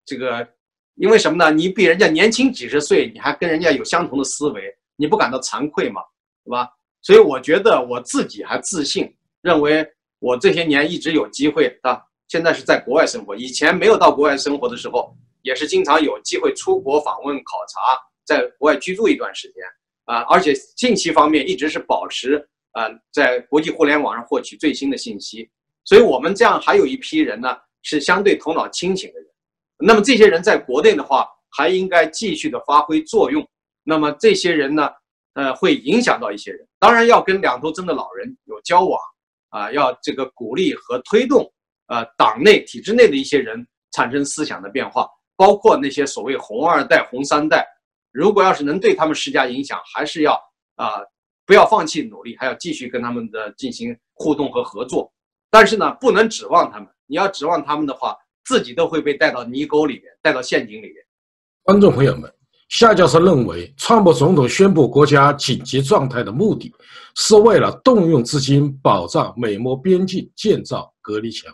[0.05, 0.49] 这个。
[0.97, 1.51] 因为什么呢？
[1.51, 4.62] 你比人家年轻几十岁，你还跟人家有相同的思维，
[4.97, 6.03] 你不感到惭愧吗？
[6.45, 6.68] 对吧？
[7.01, 9.11] 所以我觉得我自己还自信，
[9.41, 9.87] 认为
[10.23, 12.01] 我这些年一直有机会啊。
[12.29, 17.81] 现在是在国外生活，以前没有到国外生活的时候，也是经常有机会出国访问考察，
[18.25, 19.62] 在国外居住一段时间
[20.05, 20.23] 啊。
[20.31, 22.37] 而且信息方面一直是保持
[22.70, 25.51] 啊，在国际互联网上获取最新的信息。
[25.85, 29.29] 所以我们这样还有一批人呢，是相对头脑清醒的人。
[29.77, 33.45] 那么这些人在国内的话，还应该继续的发挥作用。
[33.83, 34.89] 那么这些人呢，
[35.35, 36.66] 呃，会影响到一些人。
[36.79, 38.99] 当然要跟两头针的老人有交往，
[39.53, 41.49] 啊，要这个鼓励和推动，
[41.87, 47.67] 呃，党内体制内的一些人产生思想的变化，包括那些所谓红二代、红三代。
[48.11, 50.33] 如果要是能对他们施加影响，还是要
[50.77, 51.01] 啊，
[51.45, 55.13] 不要放弃努力，还要继续跟他们的进行互动和合作。
[55.51, 56.89] 但是呢，不能指望他们。
[57.07, 60.95] 你要指望他们的话，自己都会被带到泥沟里面，带到陷阱里面。
[61.63, 62.33] 观众朋友们，
[62.73, 66.73] 夏教授认为，川普总统宣布国家紧急状态的目的，
[67.14, 71.53] 是为了动用资金保障美墨边境，建造隔离墙。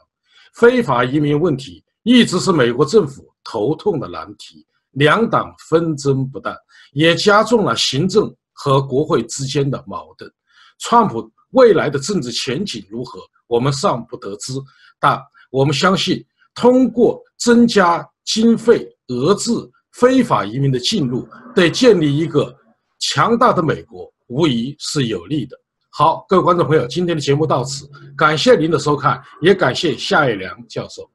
[0.54, 4.64] 非法移民问题一直是美国政府头痛的难题。
[4.92, 6.56] 两党纷争不断，
[6.92, 10.30] 也加重了行政和国会之间的矛盾。
[10.78, 14.52] 川普未来的政治前景如何，我们尚不得知。
[15.00, 19.50] 但我们相信，通过增加经费、遏制
[19.98, 22.54] 非法移民的进入，对建立一个
[23.00, 25.58] 强大的美国无疑是有利的。
[25.90, 31.10] 好，各位观众朋友，今天的节目到此，感谢您的收看，也感谢夏一良教授。